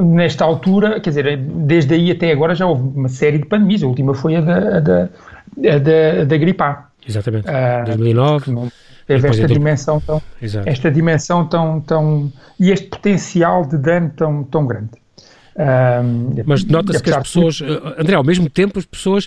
Nesta 0.00 0.44
altura, 0.44 1.00
quer 1.00 1.10
dizer, 1.10 1.36
desde 1.36 1.94
aí 1.94 2.10
até 2.10 2.32
agora 2.32 2.54
já 2.54 2.66
houve 2.66 2.82
uma 2.96 3.08
série 3.08 3.38
de 3.38 3.46
pandemias. 3.46 3.82
A 3.82 3.86
última 3.86 4.14
foi 4.14 4.36
a 4.36 4.40
da, 4.40 4.76
a 4.76 4.80
da, 4.80 5.02
a 5.02 5.78
da, 5.78 6.24
da 6.24 6.36
gripe 6.36 6.62
A. 6.62 6.86
Exatamente. 7.06 7.46
Uh, 7.48 7.84
2009. 7.86 8.50
Não 8.52 8.72
teve 9.06 9.28
esta 9.28 9.46
dimensão 9.46 10.00
tão, 10.00 10.22
Exato. 10.40 10.68
esta 10.68 10.90
dimensão 10.90 11.46
tão, 11.46 11.80
tão 11.80 12.32
e 12.58 12.70
este 12.70 12.86
potencial 12.86 13.66
de 13.66 13.76
dano 13.76 14.10
tão, 14.16 14.44
tão 14.44 14.66
grande. 14.66 14.90
Mas 16.46 16.64
nota-se 16.64 17.02
que 17.02 17.10
as 17.10 17.22
pessoas, 17.22 17.56
de... 17.56 17.64
Eh, 17.64 17.94
André, 17.98 18.14
ao 18.14 18.24
mesmo 18.24 18.48
tempo 18.48 18.78
as 18.78 18.86
pessoas, 18.86 19.26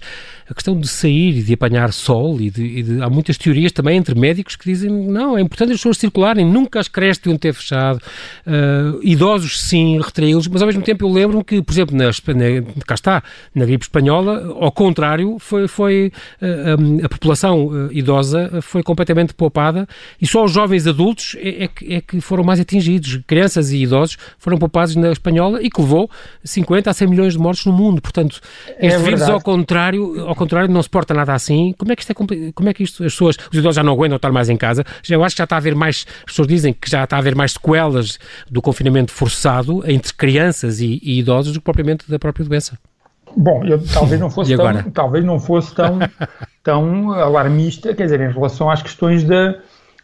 a 0.49 0.53
questão 0.53 0.79
de 0.79 0.87
sair 0.87 1.37
e 1.37 1.43
de 1.43 1.53
apanhar 1.53 1.91
sol 1.93 2.39
e 2.41 2.49
de, 2.49 2.63
e 2.63 2.83
de, 2.83 3.01
há 3.01 3.09
muitas 3.09 3.37
teorias 3.37 3.71
também 3.71 3.97
entre 3.97 4.17
médicos 4.19 4.55
que 4.55 4.65
dizem 4.65 4.89
não, 4.89 5.37
é 5.37 5.41
importante 5.41 5.71
as 5.71 5.77
pessoas 5.77 5.97
circularem, 5.97 6.45
nunca 6.45 6.79
as 6.79 6.87
creches 6.87 7.17
deviam 7.19 7.37
ter 7.37 7.53
fechado, 7.53 7.97
uh, 7.97 8.99
idosos 9.03 9.61
sim, 9.61 9.99
retraí-los, 10.01 10.47
mas 10.47 10.61
ao 10.61 10.67
mesmo 10.67 10.81
tempo 10.81 11.05
eu 11.05 11.11
lembro-me 11.11 11.43
que, 11.43 11.61
por 11.61 11.71
exemplo, 11.71 11.95
na, 11.95 12.05
na, 12.05 12.83
cá 12.85 12.95
está, 12.95 13.23
na 13.53 13.65
gripe 13.65 13.85
espanhola, 13.85 14.55
ao 14.59 14.71
contrário, 14.71 15.37
foi, 15.39 15.67
foi 15.67 16.11
uh, 16.41 17.05
a 17.05 17.09
população 17.09 17.67
uh, 17.67 17.91
idosa 17.91 18.61
foi 18.61 18.81
completamente 18.81 19.33
poupada 19.33 19.87
e 20.21 20.27
só 20.27 20.43
os 20.43 20.51
jovens 20.51 20.87
adultos 20.87 21.35
é, 21.39 21.63
é, 21.63 21.67
que, 21.67 21.93
é 21.93 22.01
que 22.01 22.21
foram 22.21 22.43
mais 22.43 22.59
atingidos, 22.59 23.19
crianças 23.27 23.71
e 23.71 23.83
idosos 23.83 24.17
foram 24.37 24.57
poupados 24.57 24.95
na 24.95 25.11
espanhola 25.11 25.61
e 25.61 25.69
que 25.69 25.81
levou 25.81 26.09
50 26.43 26.89
a 26.89 26.93
100 26.93 27.07
milhões 27.07 27.33
de 27.33 27.39
mortes 27.39 27.65
no 27.65 27.73
mundo. 27.73 28.01
Portanto, 28.01 28.39
é 28.77 28.87
este 28.87 28.99
é 28.99 29.03
vírus, 29.03 29.21
ao 29.23 29.41
contrário, 29.41 30.27
ao 30.27 30.35
contrário, 30.35 30.69
não 30.69 30.81
se 30.81 30.89
porta 30.89 31.13
nada 31.13 31.33
assim. 31.33 31.73
Como 31.77 31.91
é 31.91 31.95
que 31.95 32.01
isto 32.01 32.11
é 32.11 32.51
Como 32.53 32.69
é 32.69 32.73
que 32.73 32.83
isto, 32.83 33.03
as 33.03 33.13
pessoas, 33.13 33.37
os 33.51 33.57
idosos 33.57 33.75
já 33.75 33.83
não 33.83 33.93
aguentam 33.93 34.15
estar 34.15 34.31
mais 34.31 34.49
em 34.49 34.57
casa? 34.57 34.83
Eu 35.09 35.23
acho 35.23 35.35
que 35.35 35.39
já 35.39 35.43
está 35.45 35.55
a 35.55 35.59
haver 35.59 35.75
mais, 35.75 36.05
as 36.19 36.25
pessoas 36.25 36.47
dizem 36.47 36.73
que 36.73 36.89
já 36.89 37.03
está 37.03 37.15
a 37.15 37.19
haver 37.19 37.35
mais 37.35 37.53
sequelas 37.53 38.17
do 38.49 38.61
confinamento 38.61 39.11
forçado 39.11 39.83
entre 39.89 40.13
crianças 40.13 40.79
e, 40.79 40.99
e 41.03 41.19
idosos 41.19 41.53
do 41.53 41.59
que 41.59 41.63
propriamente 41.63 42.09
da 42.09 42.19
própria 42.19 42.45
doença. 42.45 42.77
Bom, 43.35 43.63
eu 43.65 43.83
talvez 43.85 44.19
não 44.19 44.29
fosse 44.29 44.55
tão, 44.55 44.91
talvez 44.91 45.25
não 45.25 45.39
fosse 45.39 45.75
tão, 45.75 45.99
tão 46.63 47.11
alarmista, 47.11 47.93
quer 47.93 48.03
dizer, 48.03 48.21
em 48.21 48.31
relação 48.31 48.69
às 48.69 48.81
questões 48.81 49.23
da, 49.23 49.55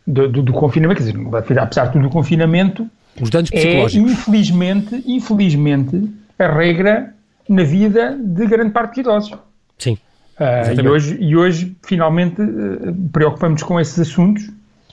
do, 0.05 0.27
do, 0.27 0.41
do 0.41 0.53
confinamento, 0.53 1.01
quer 1.01 1.11
dizer, 1.11 1.59
apesar 1.59 1.85
de 1.85 1.93
tudo 1.93 2.07
o 2.07 2.09
confinamento, 2.09 2.89
os 3.19 3.29
danos 3.29 3.49
psicológicos. 3.49 3.95
É, 3.95 4.13
infelizmente, 4.13 5.03
infelizmente, 5.05 6.09
a 6.37 6.47
regra 6.47 7.13
na 7.47 7.63
vida 7.63 8.17
de 8.17 8.45
grande 8.45 8.71
parte 8.71 9.01
dos 9.01 9.11
idosos. 9.11 9.39
Sim. 9.77 9.97
Uh, 10.39 10.81
e, 10.81 10.87
hoje, 10.87 11.17
e 11.19 11.35
hoje, 11.35 11.75
finalmente, 11.83 12.41
uh, 12.41 13.09
preocupamos 13.11 13.61
com 13.63 13.79
esses 13.79 13.99
assuntos 13.99 14.49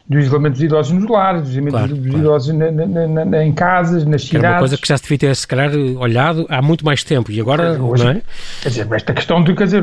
do 0.08 0.18
isolamento 0.18 0.54
dos 0.54 0.62
idosos 0.62 0.92
nos 0.92 1.08
lares, 1.08 1.42
do 1.42 1.48
isolamento 1.48 1.72
claro, 1.72 1.94
dos 1.94 2.06
claro. 2.06 2.18
idosos 2.18 2.54
na, 2.54 2.70
na, 2.70 3.24
na, 3.26 3.44
em 3.44 3.52
casas, 3.52 4.06
nas 4.06 4.24
cidades. 4.24 4.44
É 4.44 4.50
uma 4.50 4.58
coisa 4.60 4.78
que 4.78 4.88
já 4.88 4.96
se 4.96 5.02
devia 5.02 5.18
ter, 5.18 5.36
se 5.36 5.46
calhar, 5.46 5.70
olhado 5.74 6.46
há 6.48 6.62
muito 6.62 6.84
mais 6.84 7.04
tempo 7.04 7.30
e 7.30 7.40
agora, 7.40 7.80
hoje, 7.80 8.04
não 8.04 8.12
é? 8.12 8.22
Quer 8.62 8.68
dizer, 8.70 8.88
esta 8.90 9.12
questão 9.12 9.42
de, 9.44 9.54
quer 9.54 9.64
dizer, 9.64 9.82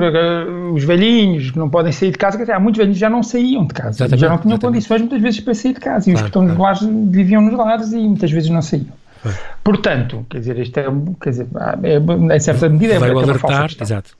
os 0.73 0.83
velhinhos 0.83 1.51
que 1.51 1.59
não 1.59 1.69
podem 1.69 1.91
sair 1.91 2.11
de 2.11 2.17
casa, 2.17 2.37
quer 2.37 2.43
dizer, 2.43 2.53
há 2.53 2.59
muitos 2.59 2.79
velhinhos 2.79 2.97
que 2.97 3.01
já 3.01 3.09
não 3.09 3.21
saíam 3.21 3.67
de 3.67 3.73
casa, 3.73 3.89
exatamente, 3.89 4.19
já 4.19 4.29
não 4.29 4.37
tinham 4.37 4.55
exatamente. 4.55 4.73
condições 4.73 5.01
muitas 5.01 5.21
vezes 5.21 5.39
para 5.41 5.53
sair 5.53 5.73
de 5.73 5.79
casa 5.79 6.09
e 6.09 6.13
claro, 6.13 6.15
os 6.15 6.21
que 6.21 6.27
estão 6.29 6.41
nos 6.41 6.57
lares 6.57 6.79
viviam 7.11 7.41
nos 7.41 7.53
lares 7.53 7.93
e 7.93 7.97
muitas 7.97 8.31
vezes 8.31 8.49
não 8.49 8.61
saíam. 8.61 8.93
Portanto, 9.63 10.25
quer 10.29 10.39
dizer, 10.39 10.59
isto 10.59 10.79
é, 10.79 10.85
quer 11.21 11.29
dizer, 11.29 11.47
é, 11.83 12.35
em 12.35 12.39
certa 12.39 12.69
medida 12.69 12.93
é, 12.95 12.99
Vai 12.99 13.09
é 13.09 13.13
uma 13.13 13.23
alertar, 13.23 13.71
exato. 13.79 14.11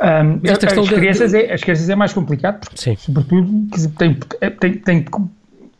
Um, 0.00 0.40
as, 0.48 0.88
crianças 0.88 1.32
de... 1.32 1.38
é, 1.38 1.52
as 1.52 1.60
crianças 1.60 1.88
é 1.88 1.96
mais 1.96 2.12
complicado, 2.12 2.60
porque, 2.60 2.76
Sim. 2.76 2.96
sobretudo, 2.96 3.68
tem, 3.98 4.16
tem, 4.60 4.74
tem, 4.74 5.04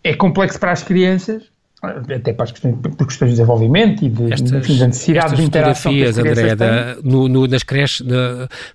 é 0.03 0.15
complexo 0.15 0.59
para 0.59 0.73
as 0.73 0.83
crianças, 0.83 1.45
até 1.81 2.33
para 2.33 2.45
as 2.45 2.51
questões, 2.51 2.75
por 2.81 3.07
questões 3.07 3.29
de 3.31 3.37
desenvolvimento 3.37 4.05
e 4.05 4.09
de, 4.09 4.33
estas, 4.33 4.51
enfim, 4.51 4.79
da 4.79 4.89
necessidade 4.89 5.37
de 5.37 5.43
interação 5.43 5.93
fotografias, 5.93 6.19
André, 6.19 6.57
da, 6.57 6.97
no, 7.05 7.29
no, 7.29 7.47
nas 7.47 7.63
creches 7.63 8.05
de, 8.05 8.15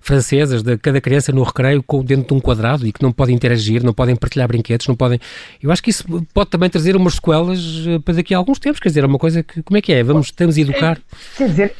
francesas, 0.00 0.62
de 0.62 0.78
cada 0.78 1.02
criança 1.02 1.30
no 1.30 1.42
recreio 1.42 1.82
com, 1.82 2.02
dentro 2.02 2.28
de 2.28 2.34
um 2.34 2.40
quadrado 2.40 2.86
e 2.86 2.92
que 2.92 3.02
não 3.02 3.12
podem 3.12 3.34
interagir, 3.34 3.84
não 3.84 3.92
podem 3.92 4.16
partilhar 4.16 4.48
brinquedos, 4.48 4.88
não 4.88 4.96
podem... 4.96 5.20
Eu 5.62 5.70
acho 5.70 5.82
que 5.82 5.90
isso 5.90 6.04
pode 6.32 6.48
também 6.48 6.70
trazer 6.70 6.96
umas 6.96 7.16
sequelas 7.16 7.84
eh, 7.86 7.98
para 7.98 8.14
daqui 8.14 8.32
a 8.32 8.38
alguns 8.38 8.58
tempos, 8.58 8.80
quer 8.80 8.88
dizer, 8.88 9.04
é 9.04 9.06
uma 9.06 9.18
coisa 9.18 9.42
que... 9.42 9.62
Como 9.62 9.76
é 9.76 9.82
que 9.82 9.92
é? 9.92 10.02
Vamos, 10.02 10.30
temos 10.30 10.56
a 10.56 10.60
educar... 10.62 10.98
Quer 11.36 11.48
dizer, 11.48 11.74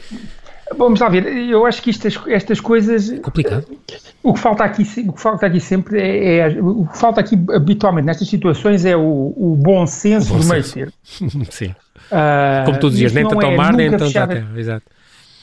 Vamos 0.77 1.01
lá 1.01 1.09
ver, 1.09 1.27
eu 1.27 1.67
acho 1.67 1.83
que 1.83 1.91
estas, 1.91 2.19
estas 2.27 2.61
coisas. 2.61 3.11
Complicado. 3.21 3.67
O 4.23 4.33
que 4.33 4.41
falta 4.41 4.65
aqui, 4.65 4.83
o 5.07 5.13
que 5.13 5.21
falta 5.21 5.47
aqui 5.47 5.61
sempre 5.61 6.01
é, 6.01 6.39
é 6.39 6.49
O 6.61 6.87
que 6.87 6.99
falta 6.99 7.21
aqui 7.21 7.39
habitualmente 7.55 8.07
nestas 8.07 8.29
situações 8.29 8.85
é 8.85 8.97
o, 8.97 9.35
o 9.37 9.57
bom 9.61 9.87
senso 9.87 10.33
o 10.33 10.37
bom 10.37 10.43
do 10.43 10.49
meio 10.49 10.65
ser. 10.65 10.93
Sim. 11.51 11.75
Uh, 12.11 12.65
Como 12.65 12.79
tu 12.79 12.91
dizias, 12.91 13.13
nem 13.13 13.27
tanto 13.27 13.45
ao 13.45 13.53
é 13.53 13.57
mar, 13.57 13.73
nem 13.73 13.91
tanto 13.91 14.19
à 14.19 14.27
terra. 14.27 14.49
Exato. 14.57 14.87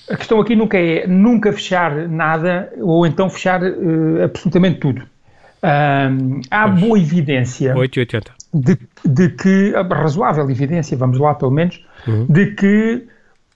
A 0.09 0.17
questão 0.17 0.41
aqui 0.41 0.55
nunca 0.55 0.77
é 0.77 1.05
nunca 1.07 1.53
fechar 1.53 2.09
nada 2.09 2.71
ou 2.79 3.05
então 3.05 3.29
fechar 3.29 3.61
uh, 3.61 4.23
absolutamente 4.23 4.79
tudo. 4.79 5.01
Uh, 5.01 6.41
há 6.49 6.67
pois. 6.67 6.81
boa 6.81 6.99
evidência 6.99 7.75
880. 7.75 8.33
De, 8.53 8.77
de 9.05 9.29
que, 9.29 9.73
razoável 9.91 10.49
evidência, 10.49 10.97
vamos 10.97 11.19
lá 11.19 11.35
pelo 11.35 11.51
menos, 11.51 11.85
uhum. 12.07 12.25
de 12.27 12.47
que 12.47 13.07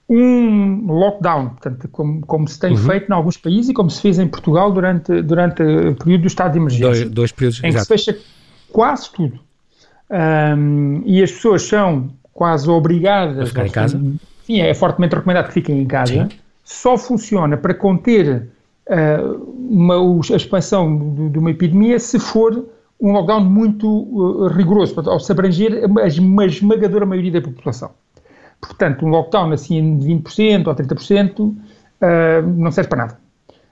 um 0.08 0.86
lockdown, 0.88 1.50
portanto, 1.50 1.88
como, 1.90 2.22
como 2.22 2.48
se 2.48 2.60
tem 2.60 2.72
uhum. 2.72 2.78
feito 2.78 3.10
em 3.10 3.14
alguns 3.14 3.38
países 3.38 3.70
e 3.70 3.74
como 3.74 3.90
se 3.90 4.02
fez 4.02 4.20
em 4.20 4.28
Portugal 4.28 4.72
durante, 4.72 5.22
durante 5.22 5.64
o 5.64 5.96
período 5.96 6.22
do 6.22 6.28
estado 6.28 6.54
de 6.54 6.60
emergência. 6.60 7.06
Dois, 7.06 7.10
dois 7.10 7.32
períodos, 7.32 7.64
Em 7.64 7.68
exato. 7.68 7.88
que 7.88 7.98
se 7.98 8.06
fecha 8.06 8.20
quase 8.72 9.12
tudo. 9.12 9.40
Um, 10.10 11.02
e 11.06 11.24
as 11.24 11.32
pessoas 11.32 11.64
são 11.64 12.12
quase 12.32 12.70
obrigadas 12.70 13.40
a 13.40 13.46
ficar 13.48 13.66
em 13.66 13.72
casa. 13.72 14.00
Sim, 14.46 14.62
é 14.62 14.74
fortemente 14.74 15.16
recomendado 15.16 15.48
que 15.48 15.54
fiquem 15.54 15.82
em 15.82 15.86
casa. 15.86 16.14
Sim. 16.14 16.30
Só 16.64 16.98
funciona 16.98 17.58
para 17.58 17.74
conter 17.74 18.48
uh, 18.88 19.56
uma, 19.58 19.96
a 19.96 20.36
expansão 20.36 21.16
de, 21.16 21.30
de, 21.30 21.40
uma 21.40 21.50
epidemia 21.50 21.98
se 21.98 22.20
for 22.20 22.66
um 23.02 23.12
lockdown 23.12 23.44
muito 23.44 23.88
uh, 23.88 24.48
rigoroso, 24.50 24.94
ou 25.08 25.20
se 25.20 25.32
abranger 25.32 25.84
a 26.00 26.46
esmagadora 26.46 27.06
maioria 27.06 27.32
da 27.32 27.42
população. 27.42 27.92
Portanto, 28.62 29.06
um 29.06 29.10
lockdown 29.10 29.52
assim 29.52 29.98
de 29.98 30.08
20% 30.08 30.68
ou 30.68 30.76
30% 30.76 31.40
uh, 31.40 31.56
não 32.58 32.72
serve 32.72 32.90
para 32.90 32.98
nada. 33.06 33.18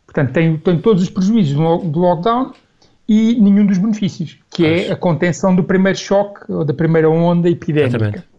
Portanto, 0.05 0.31
tem, 0.31 0.57
tem 0.57 0.79
todos 0.79 1.01
os 1.01 1.09
prejuízos 1.09 1.55
do 1.55 1.99
lockdown 1.99 2.53
e 3.07 3.35
nenhum 3.39 3.65
dos 3.65 3.77
benefícios, 3.77 4.39
que 4.49 4.65
é 4.65 4.91
a 4.91 4.95
contenção 4.95 5.55
do 5.55 5.63
primeiro 5.63 5.97
choque 5.97 6.51
ou 6.51 6.63
da 6.63 6.73
primeira 6.73 7.09
onda 7.09 7.49
epidémica. 7.49 7.97
Exatamente. 7.97 8.33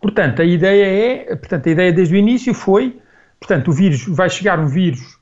Portanto, 0.00 0.42
a 0.42 0.44
ideia 0.44 0.84
é, 0.84 1.36
portanto, 1.36 1.66
a 1.68 1.72
ideia 1.72 1.92
desde 1.92 2.14
o 2.14 2.18
início 2.18 2.54
foi, 2.54 2.98
portanto, 3.40 3.68
o 3.68 3.72
vírus 3.72 4.06
vai 4.06 4.28
chegar 4.28 4.60
um 4.60 4.66
vírus 4.66 5.18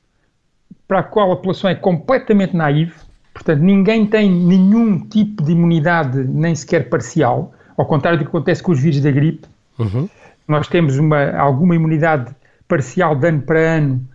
para 0.87 0.99
o 0.99 1.03
qual 1.05 1.31
a 1.31 1.35
população 1.37 1.69
é 1.69 1.75
completamente 1.75 2.55
naiva, 2.55 2.93
portanto, 3.33 3.61
ninguém 3.61 4.05
tem 4.05 4.29
nenhum 4.29 4.99
tipo 4.99 5.43
de 5.43 5.53
imunidade, 5.53 6.23
nem 6.23 6.53
sequer 6.53 6.89
parcial, 6.89 7.53
ao 7.77 7.85
contrário 7.85 8.19
do 8.19 8.25
que 8.25 8.29
acontece 8.29 8.61
com 8.61 8.71
os 8.71 8.79
vírus 8.79 9.01
da 9.01 9.11
gripe. 9.11 9.47
Uhum 9.77 10.09
nós 10.47 10.67
temos 10.67 10.97
uma, 10.97 11.31
alguma 11.31 11.75
imunidade 11.75 12.33
parcial 12.67 13.15
de 13.15 13.27
ano 13.27 13.41
para 13.41 13.59
ano 13.59 14.07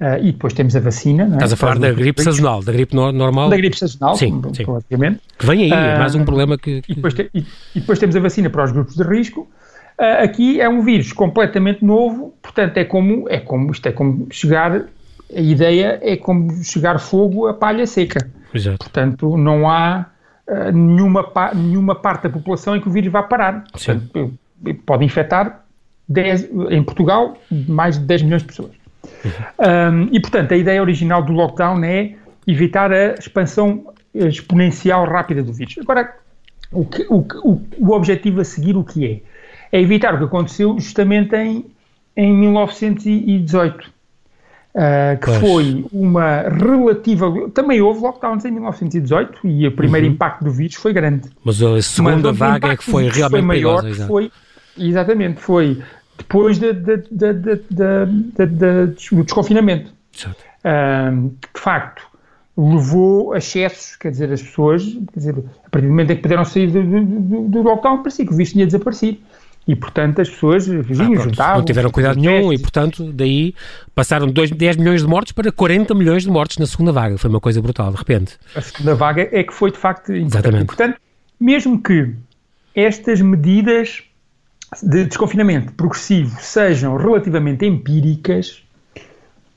uh, 0.00 0.18
e 0.20 0.32
depois 0.32 0.52
temos 0.52 0.74
a 0.74 0.80
vacina. 0.80 1.24
É? 1.24 1.34
Estás 1.34 1.52
a 1.52 1.56
falar 1.56 1.78
da 1.78 1.92
gripe 1.92 2.22
sazonal, 2.22 2.62
da 2.62 2.72
gripe 2.72 2.94
no, 2.94 3.12
normal? 3.12 3.48
Da 3.48 3.56
gripe 3.56 3.78
sazonal, 3.78 4.16
sim, 4.16 4.42
sim. 4.52 4.64
Que 5.38 5.46
vem 5.46 5.64
aí, 5.64 5.70
é 5.70 5.98
mais 5.98 6.14
um 6.14 6.22
ah, 6.22 6.24
problema 6.24 6.58
que... 6.58 6.82
que... 6.82 6.92
E, 6.92 6.94
depois 6.96 7.14
te, 7.14 7.30
e, 7.32 7.40
e, 7.74 7.80
depois 7.80 7.98
temos 7.98 8.16
a 8.16 8.20
vacina 8.20 8.50
para 8.50 8.64
os 8.64 8.72
grupos 8.72 8.96
de 8.96 9.02
risco. 9.02 9.48
Uh, 9.98 10.24
aqui 10.24 10.60
é 10.60 10.68
um 10.68 10.82
vírus 10.82 11.12
completamente 11.12 11.84
novo, 11.84 12.34
portanto 12.42 12.76
é 12.76 12.84
como, 12.84 13.26
é 13.30 13.38
como, 13.38 13.70
isto 13.70 13.86
é 13.86 13.92
como 13.92 14.26
chegar 14.30 14.84
a 15.34 15.40
ideia 15.40 15.98
é 16.02 16.16
como 16.16 16.62
chegar 16.62 17.00
fogo 17.00 17.48
a 17.48 17.54
palha 17.54 17.86
seca. 17.86 18.30
Exato. 18.54 18.78
Portanto, 18.78 19.36
não 19.36 19.68
há 19.68 20.06
uh, 20.46 20.70
nenhuma, 20.70 21.24
pa 21.24 21.54
nenhuma 21.54 21.94
parte 21.94 22.24
da 22.24 22.30
população 22.30 22.76
em 22.76 22.80
que 22.80 22.88
o 22.88 22.92
vírus 22.92 23.10
vá 23.10 23.22
parar. 23.22 23.64
Portanto, 23.72 24.38
pode 24.74 25.04
infectar 25.04 25.64
10, 26.08 26.48
em 26.70 26.82
Portugal 26.82 27.36
mais 27.50 27.98
de 27.98 28.04
10 28.04 28.22
milhões 28.22 28.42
de 28.42 28.48
pessoas. 28.48 28.72
Um, 29.24 30.08
e, 30.12 30.20
portanto, 30.20 30.52
a 30.52 30.56
ideia 30.56 30.80
original 30.80 31.22
do 31.22 31.32
lockdown 31.32 31.82
é 31.84 32.14
evitar 32.46 32.92
a 32.92 33.14
expansão 33.14 33.92
exponencial 34.14 35.04
rápida 35.06 35.42
do 35.42 35.52
vírus. 35.52 35.76
Agora, 35.78 36.14
o, 36.72 36.84
que, 36.84 37.06
o, 37.08 37.26
o, 37.44 37.62
o 37.78 37.90
objetivo 37.92 38.40
a 38.40 38.44
seguir 38.44 38.76
o 38.76 38.84
que 38.84 39.06
é? 39.06 39.76
É 39.76 39.80
evitar 39.80 40.14
o 40.14 40.18
que 40.18 40.24
aconteceu 40.24 40.78
justamente 40.78 41.34
em, 41.34 41.64
em 42.16 42.32
1918 42.32 43.96
Uh, 44.76 45.16
que 45.18 45.24
pois. 45.24 45.38
foi 45.38 45.86
uma 45.90 46.42
relativa. 46.42 47.48
Também 47.54 47.80
houve 47.80 48.02
lockdowns 48.02 48.44
em 48.44 48.50
1918 48.50 49.48
e 49.48 49.66
o 49.66 49.72
primeiro 49.72 50.06
uhum. 50.06 50.12
impacto 50.12 50.44
do 50.44 50.50
vírus 50.50 50.74
foi 50.74 50.92
grande. 50.92 51.30
Mas 51.42 51.62
a 51.62 51.80
segunda 51.80 52.28
Mas, 52.28 52.36
vaga 52.36 52.68
é 52.72 52.76
que 52.76 52.84
foi 52.84 53.08
realmente 53.08 53.30
foi 53.30 53.40
maior, 53.40 53.80
perigosa, 53.80 54.06
foi 54.06 54.30
Exatamente, 54.78 55.40
foi 55.40 55.82
depois 56.18 56.58
de, 56.58 56.72
de, 56.72 56.96
de, 56.96 58.46
do 59.12 59.24
desconfinamento. 59.24 59.92
Uh, 60.64 61.30
que 61.42 61.48
de 61.54 61.60
facto 61.60 62.02
levou 62.56 63.34
a 63.34 63.38
excessos, 63.38 63.96
quer 63.96 64.10
dizer, 64.10 64.32
as 64.32 64.42
pessoas, 64.42 64.82
quer 64.82 65.18
dizer, 65.18 65.34
a 65.64 65.70
partir 65.70 65.86
do 65.86 65.90
momento 65.90 66.12
em 66.12 66.16
que 66.16 66.22
puderam 66.22 66.44
sair 66.44 66.68
do, 66.68 66.82
do, 66.82 67.48
do 67.48 67.62
lockdown, 67.62 67.98
parecia 67.98 68.24
que 68.24 68.32
o 68.32 68.36
vírus 68.36 68.52
tinha 68.52 68.64
desaparecido 68.64 69.18
e, 69.68 69.74
portanto, 69.74 70.20
as 70.20 70.30
pessoas 70.30 70.66
vinham, 70.66 71.20
ah, 71.20 71.24
juntavam. 71.24 71.58
Não 71.58 71.64
tiveram 71.64 71.90
cuidado 71.90 72.18
nenhum 72.18 72.52
e, 72.52 72.58
portanto, 72.58 73.12
daí 73.12 73.54
passaram 73.94 74.28
de 74.28 74.54
10 74.54 74.76
milhões 74.76 75.02
de 75.02 75.08
mortes 75.08 75.32
para 75.32 75.50
40 75.50 75.92
milhões 75.94 76.22
de 76.22 76.30
mortes 76.30 76.56
na 76.58 76.66
segunda 76.66 76.92
vaga. 76.92 77.18
Foi 77.18 77.28
uma 77.28 77.40
coisa 77.40 77.60
brutal, 77.60 77.90
de 77.90 77.98
repente. 77.98 78.38
A 78.54 78.60
segunda 78.60 78.94
vaga 78.94 79.28
é 79.32 79.42
que 79.42 79.52
foi, 79.52 79.72
de 79.72 79.78
facto, 79.78 80.14
importante. 80.14 80.34
Exatamente. 80.34 80.62
E, 80.62 80.66
portanto, 80.66 81.00
mesmo 81.38 81.82
que 81.82 82.14
estas 82.74 83.20
medidas 83.20 84.04
de 84.82 85.04
desconfinamento 85.04 85.72
progressivo 85.72 86.36
sejam 86.40 86.96
relativamente 86.96 87.64
empíricas, 87.64 88.62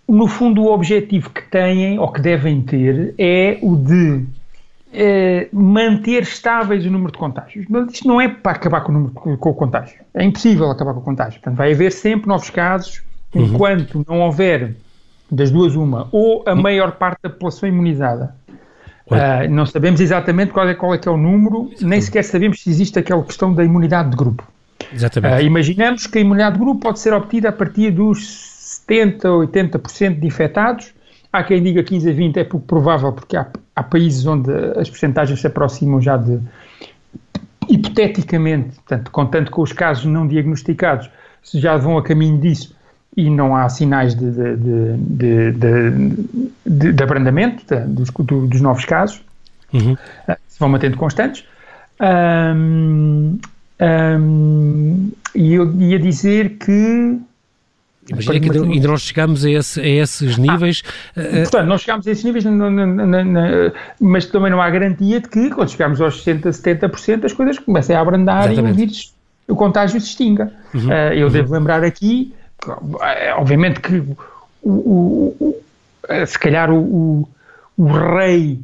no 0.07 0.27
fundo, 0.27 0.63
o 0.63 0.73
objetivo 0.73 1.29
que 1.29 1.41
têm 1.43 1.99
ou 1.99 2.11
que 2.11 2.19
devem 2.19 2.61
ter 2.61 3.13
é 3.17 3.59
o 3.61 3.75
de 3.75 4.25
eh, 4.91 5.47
manter 5.53 6.23
estáveis 6.23 6.83
o 6.83 6.89
número 6.89 7.11
de 7.11 7.17
contágios. 7.17 7.65
Mas 7.69 7.93
isto 7.93 8.07
não 8.07 8.19
é 8.19 8.27
para 8.27 8.53
acabar 8.53 8.81
com 8.81 8.91
o, 8.91 8.95
número, 8.95 9.13
com 9.13 9.49
o 9.49 9.53
contágio. 9.53 9.99
É 10.13 10.23
impossível 10.23 10.69
acabar 10.71 10.93
com 10.93 10.99
o 10.99 11.03
contágio. 11.03 11.39
Portanto, 11.39 11.57
vai 11.57 11.73
haver 11.73 11.91
sempre 11.91 12.27
novos 12.27 12.49
casos, 12.49 13.03
uhum. 13.35 13.45
enquanto 13.45 14.03
não 14.07 14.21
houver 14.21 14.75
das 15.31 15.51
duas 15.51 15.75
uma, 15.75 16.07
ou 16.11 16.43
a 16.47 16.55
maior 16.55 16.93
parte 16.93 17.19
da 17.21 17.29
população 17.29 17.69
imunizada. 17.69 18.35
Uh, 19.05 19.49
não 19.49 19.65
sabemos 19.65 19.99
exatamente 20.01 20.51
qual 20.51 20.67
é, 20.67 20.73
qual 20.73 20.93
é 20.93 20.97
que 20.97 21.07
é 21.07 21.11
o 21.11 21.17
número, 21.17 21.71
nem 21.81 21.99
sequer 21.99 22.23
sabemos 22.23 22.61
se 22.61 22.69
existe 22.69 22.97
aquela 22.97 23.23
questão 23.23 23.53
da 23.53 23.63
imunidade 23.63 24.11
de 24.11 24.15
grupo. 24.15 24.43
Exatamente. 24.93 25.43
Uh, 25.43 25.45
imaginamos 25.45 26.07
que 26.07 26.17
a 26.17 26.21
imunidade 26.21 26.57
de 26.57 26.59
grupo 26.59 26.81
pode 26.81 26.99
ser 26.99 27.13
obtida 27.13 27.49
a 27.49 27.51
partir 27.51 27.91
dos 27.91 28.19
70% 28.87 29.25
ou 29.25 29.45
80% 29.45 30.19
de 30.19 30.27
infectados, 30.27 30.93
Há 31.31 31.43
quem 31.43 31.61
diga 31.61 31.83
15 31.83 32.09
a 32.09 32.13
20 32.13 32.37
é 32.37 32.43
pouco 32.43 32.65
provável, 32.65 33.13
porque 33.13 33.37
há, 33.37 33.45
há 33.75 33.83
países 33.83 34.25
onde 34.25 34.51
as 34.75 34.89
percentagens 34.89 35.39
se 35.39 35.45
aproximam 35.45 36.01
já 36.01 36.17
de, 36.17 36.39
hipoteticamente, 37.69 38.75
portanto, 38.77 39.11
contando 39.11 39.51
com 39.51 39.61
os 39.61 39.71
casos 39.71 40.05
não 40.05 40.27
diagnosticados, 40.27 41.09
já 41.53 41.77
vão 41.77 41.99
a 41.99 42.03
caminho 42.03 42.39
disso 42.39 42.75
e 43.15 43.29
não 43.29 43.55
há 43.55 43.69
sinais 43.69 44.15
de, 44.15 44.31
de, 44.31 44.97
de, 46.65 46.93
de 46.93 47.03
abrandamento 47.03 47.63
dos, 47.87 48.09
do, 48.09 48.47
dos 48.47 48.61
novos 48.61 48.85
casos, 48.85 49.21
uhum. 49.71 49.95
Ah, 50.27 50.37
se 50.47 50.59
vão 50.59 50.69
mantendo 50.69 50.97
constantes. 50.97 51.43
Um, 52.01 53.37
um, 53.81 55.11
e 55.33 55.53
eu 55.53 55.73
ia 55.79 55.99
dizer 55.99 56.57
que 56.57 57.19
Imagina 58.11 58.39
que 58.39 58.57
ainda 58.57 58.87
não 58.87 58.97
chegamos 58.97 59.45
a, 59.45 59.51
esse, 59.51 59.79
a 59.79 59.87
esses 59.87 60.37
ah, 60.37 60.41
níveis. 60.41 60.83
Ah, 61.15 61.21
portanto, 61.43 61.67
não 61.67 61.77
chegamos 61.77 62.07
a 62.07 62.11
esses 62.11 62.23
níveis, 62.23 62.43
mas 63.99 64.25
também 64.25 64.49
não 64.49 64.61
há 64.61 64.69
garantia 64.69 65.21
de 65.21 65.27
que, 65.27 65.49
quando 65.51 65.69
chegarmos 65.69 66.01
aos 66.01 66.25
60%, 66.25 66.49
70%, 66.49 67.25
as 67.25 67.33
coisas 67.33 67.59
comecem 67.59 67.95
a 67.95 68.01
abrandar 68.01 68.51
Exatamente. 68.51 68.69
e 68.69 68.71
o 68.71 68.75
vírus, 68.75 69.13
o 69.47 69.55
contágio 69.55 70.01
se 70.01 70.07
extinga. 70.07 70.51
Uhum. 70.73 70.87
Uh, 70.87 71.13
eu 71.13 71.27
uhum. 71.27 71.33
devo 71.33 71.53
lembrar 71.53 71.83
aqui, 71.83 72.33
obviamente 73.37 73.79
que 73.79 73.97
o, 74.61 74.71
o, 74.71 75.35
o, 75.39 76.25
se 76.25 76.39
calhar 76.39 76.71
o, 76.71 77.29
o, 77.77 77.85
rei 77.87 78.59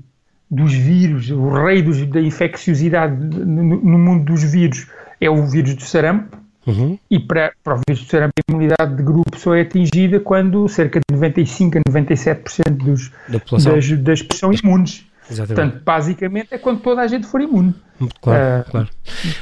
dos 0.50 0.74
vírus, 0.74 1.30
o 1.30 1.50
rei 1.50 1.84
dos, 1.84 2.04
da 2.08 2.20
infecciosidade 2.20 3.16
no, 3.16 3.64
no 3.64 3.98
mundo 4.00 4.26
dos 4.26 4.44
vírus 4.44 4.88
é 5.26 5.30
o 5.30 5.46
vírus 5.46 5.76
do 5.76 5.84
sarampo, 5.84 6.38
Uhum. 6.68 6.98
E 7.12 7.20
para, 7.20 7.54
para 7.64 7.76
o 7.76 7.82
vírus 7.88 8.04
de 8.04 8.10
sarampo, 8.10 8.34
a 8.38 8.52
imunidade 8.52 8.96
de 8.96 9.04
grupo 9.04 9.38
só 9.38 9.54
é 9.54 9.62
atingida 9.62 10.20
quando 10.20 10.68
cerca 10.68 11.00
de 11.00 11.16
95 11.16 11.78
a 11.78 11.82
97% 11.82 12.72
dos, 12.72 13.12
da 13.30 13.40
das, 13.72 13.92
das 13.92 14.22
pessoas 14.24 14.60
são 14.60 14.70
imunes. 14.72 15.06
Exatamente. 15.30 15.56
Portanto, 15.56 15.84
basicamente 15.84 16.48
é 16.52 16.58
quando 16.58 16.82
toda 16.82 17.02
a 17.02 17.08
gente 17.08 17.28
for 17.28 17.42
imune. 17.42 17.74
Claro, 18.22 18.62
uh, 18.62 18.72
claro. 18.72 18.90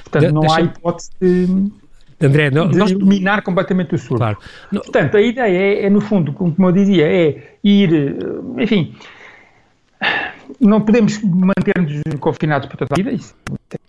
Portanto, 0.04 0.28
de, 0.28 0.32
não 0.34 0.52
há 0.52 0.62
hipótese 0.62 1.12
de, 1.19 1.72
André, 2.22 2.52
não, 2.52 2.69
de 2.69 2.78
nós... 2.78 2.91
eliminar 2.91 3.41
completamente 3.41 3.96
o 3.96 3.98
surto. 3.98 4.17
Claro. 4.17 4.38
Portanto, 4.69 5.17
a 5.17 5.22
ideia 5.22 5.58
é, 5.58 5.86
é, 5.86 5.89
no 5.89 6.00
fundo, 6.00 6.32
como 6.32 6.56
eu 6.60 6.72
dizia, 6.72 7.06
é 7.06 7.58
ir, 7.63 8.17
enfim, 8.58 8.96
não 10.60 10.82
podemos 10.82 11.22
manter-nos 11.22 12.02
confinados 12.20 12.68
para 12.68 12.78
toda 12.78 12.94
a 12.94 12.96
vida, 12.96 13.12
isso 13.12 13.36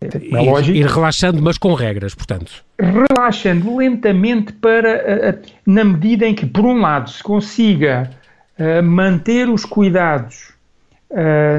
é, 0.01 0.07
é 0.07 0.51
lógico. 0.51 0.77
Ir 0.77 0.87
relaxando, 0.87 1.43
mas 1.43 1.59
com 1.59 1.75
regras, 1.75 2.15
portanto. 2.15 2.65
Relaxando 2.79 3.77
lentamente 3.77 4.53
para, 4.53 5.41
na 5.67 5.85
medida 5.85 6.27
em 6.27 6.35
que, 6.35 6.47
por 6.47 6.65
um 6.65 6.81
lado, 6.81 7.11
se 7.11 7.23
consiga 7.23 8.11
uh, 8.59 8.83
manter 8.83 9.49
os 9.49 9.65
cuidados 9.65 10.53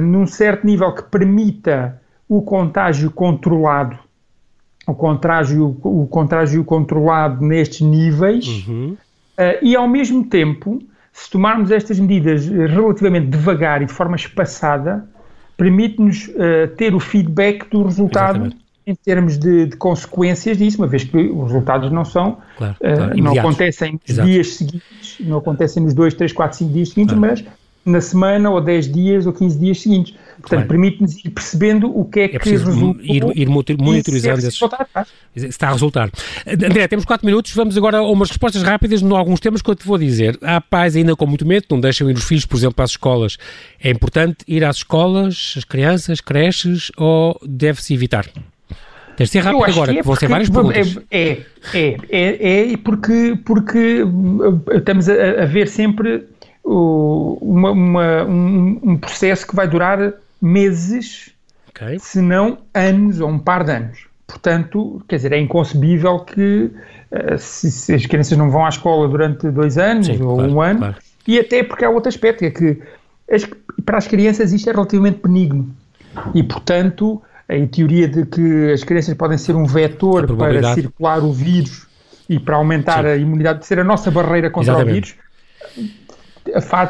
num 0.04 0.28
certo 0.28 0.68
nível 0.68 0.92
que 0.94 1.04
permita 1.04 2.02
o 2.28 2.42
contágio 2.42 3.12
controlado, 3.12 3.98
o 4.88 4.94
contágio, 4.94 5.78
o 5.84 6.08
contágio 6.08 6.64
controlado 6.64 7.46
nestes 7.46 7.82
níveis, 7.82 8.68
uhum. 8.68 8.98
uh, 9.40 9.58
e 9.62 9.76
ao 9.76 9.88
mesmo 9.88 10.26
tempo 10.26 10.82
se 11.16 11.30
tomarmos 11.30 11.72
estas 11.72 11.98
medidas 11.98 12.46
relativamente 12.46 13.28
devagar 13.28 13.82
e 13.82 13.86
de 13.86 13.94
forma 13.94 14.18
espaçada, 14.18 15.08
permite-nos 15.56 16.28
uh, 16.28 16.68
ter 16.76 16.94
o 16.94 17.00
feedback 17.00 17.70
do 17.70 17.84
resultado 17.84 18.36
Exatamente. 18.36 18.58
em 18.86 18.96
termos 18.96 19.38
de, 19.38 19.68
de, 19.68 19.78
consequências 19.78 20.58
disso, 20.58 20.78
uma 20.78 20.88
vez 20.88 21.06
que 21.06 21.18
os 21.18 21.54
resultados 21.54 21.90
não 21.90 22.04
são, 22.04 22.40
claro, 22.58 22.76
claro, 22.78 23.14
uh, 23.14 23.24
não 23.24 23.40
acontecem 23.40 23.98
nos 24.06 24.26
dias 24.26 24.56
seguintes, 24.56 25.18
não 25.22 25.38
acontecem 25.38 25.82
nos 25.84 25.94
2, 25.94 26.16
3, 26.16 26.34
4, 26.34 26.58
5 26.58 26.74
dias 26.74 26.90
seguintes, 26.90 27.18
claro. 27.18 27.34
mas 27.34 27.46
na 27.86 28.02
semana 28.02 28.50
ou 28.50 28.60
10 28.60 28.92
dias 28.92 29.26
ou 29.28 29.34
15 29.34 29.60
dias 29.60 29.82
seguintes. 29.82 30.16
Portanto, 30.42 30.68
permite-nos 30.68 31.24
ir 31.24 31.30
percebendo 31.30 31.98
o 31.98 32.04
que 32.04 32.22
é, 32.22 32.24
é 32.26 32.40
que 32.40 32.50
resultou. 32.50 32.96
Ir, 33.02 33.24
ir 33.36 33.48
monitorizando 33.48 34.42
se 34.42 34.66
está 35.36 35.70
a 35.70 35.72
resultar. 35.72 36.10
André, 36.48 36.88
temos 36.88 37.06
4 37.06 37.26
minutos, 37.26 37.54
vamos 37.54 37.78
agora 37.78 38.00
a 38.00 38.04
umas 38.04 38.30
respostas 38.30 38.64
rápidas 38.64 39.02
em 39.02 39.12
alguns 39.12 39.40
temas 39.40 39.62
que 39.62 39.70
eu 39.70 39.76
te 39.76 39.86
vou 39.86 39.98
dizer. 39.98 40.38
Há 40.42 40.60
pais 40.60 40.96
ainda 40.96 41.16
com 41.16 41.26
muito 41.26 41.46
medo, 41.46 41.66
não 41.70 41.80
deixam 41.80 42.10
ir 42.10 42.16
os 42.16 42.24
filhos, 42.24 42.46
por 42.46 42.58
exemplo, 42.58 42.84
às 42.84 42.92
escolas. 42.92 43.38
É 43.82 43.90
importante 43.90 44.38
ir 44.48 44.64
às 44.64 44.78
escolas, 44.78 45.54
as 45.58 45.64
crianças, 45.64 46.20
creches, 46.20 46.92
ou 46.98 47.40
deve-se 47.46 47.94
evitar? 47.94 48.26
Deve 49.18 49.30
ser 49.30 49.40
rápido 49.40 49.64
agora, 49.64 49.94
que, 49.94 50.00
é 50.00 50.04
vão 50.04 50.16
ser 50.16 50.28
várias 50.28 50.50
perguntas. 50.50 51.00
É, 51.10 51.38
é, 51.74 51.98
é, 52.10 52.74
é, 52.74 52.78
porque, 52.78 53.38
porque 53.46 54.04
estamos 54.76 55.08
a, 55.08 55.44
a 55.44 55.46
ver 55.46 55.68
sempre 55.70 56.26
uma, 56.66 57.72
uma, 57.72 58.24
um, 58.24 58.80
um, 58.84 58.98
processo 58.98 59.46
que 59.46 59.56
vai 59.56 59.68
durar 59.68 60.14
meses, 60.42 61.32
okay. 61.70 62.00
se 62.00 62.22
não 62.22 62.58
anos 62.74 63.20
ou 63.20 63.30
um 63.30 63.40
par 63.40 63.64
de 63.64 63.72
anos. 63.72 64.08
Portanto, 64.26 65.04
quer 65.08 65.18
dizer, 65.18 65.32
é 65.34 65.40
inconcebível 65.40 66.20
que 66.20 66.72
uh, 67.12 67.38
se, 67.38 67.72
se, 67.72 67.94
as 67.94 68.06
crianças 68.08 68.36
não 68.38 68.50
vão 68.50 68.66
à 68.66 68.70
escola 68.70 69.08
durante 69.08 69.50
dois 69.52 69.78
anos 69.78 70.08
Sim, 70.08 70.22
ou 70.24 70.38
claro, 70.38 70.52
um 70.52 70.62
ano, 70.62 70.80
claro. 70.80 70.96
e 71.28 71.40
até 71.40 71.64
porque 71.64 71.86
há 71.86 71.90
outro 71.90 72.10
aspecto, 72.10 72.44
é 72.44 72.50
que 72.50 72.82
as, 73.32 73.48
para 73.86 73.98
as 74.00 74.08
crianças 74.08 74.52
isto 74.52 74.70
é 74.70 74.74
relativamente 74.74 75.20
benigno. 75.24 75.70
E, 76.34 76.42
portanto, 76.42 77.22
a 77.48 77.68
teoria 77.68 78.08
de 78.08 78.26
que 78.26 78.72
as 78.72 78.84
crianças 78.84 79.14
podem 79.14 79.38
ser 79.38 79.56
um 79.56 79.66
vetor 79.66 80.36
para 80.36 80.74
circular 80.74 81.24
o 81.24 81.32
vírus 81.32 81.86
e 82.28 82.40
para 82.40 82.56
aumentar 82.56 83.04
Sim. 83.04 83.10
a 83.10 83.16
imunidade, 83.18 83.66
ser 83.66 83.80
a 83.80 83.84
nossa 83.84 84.10
barreira 84.10 84.50
contra 84.50 84.72
Exatamente. 84.72 84.92
o 84.92 84.94
vírus, 84.94 85.16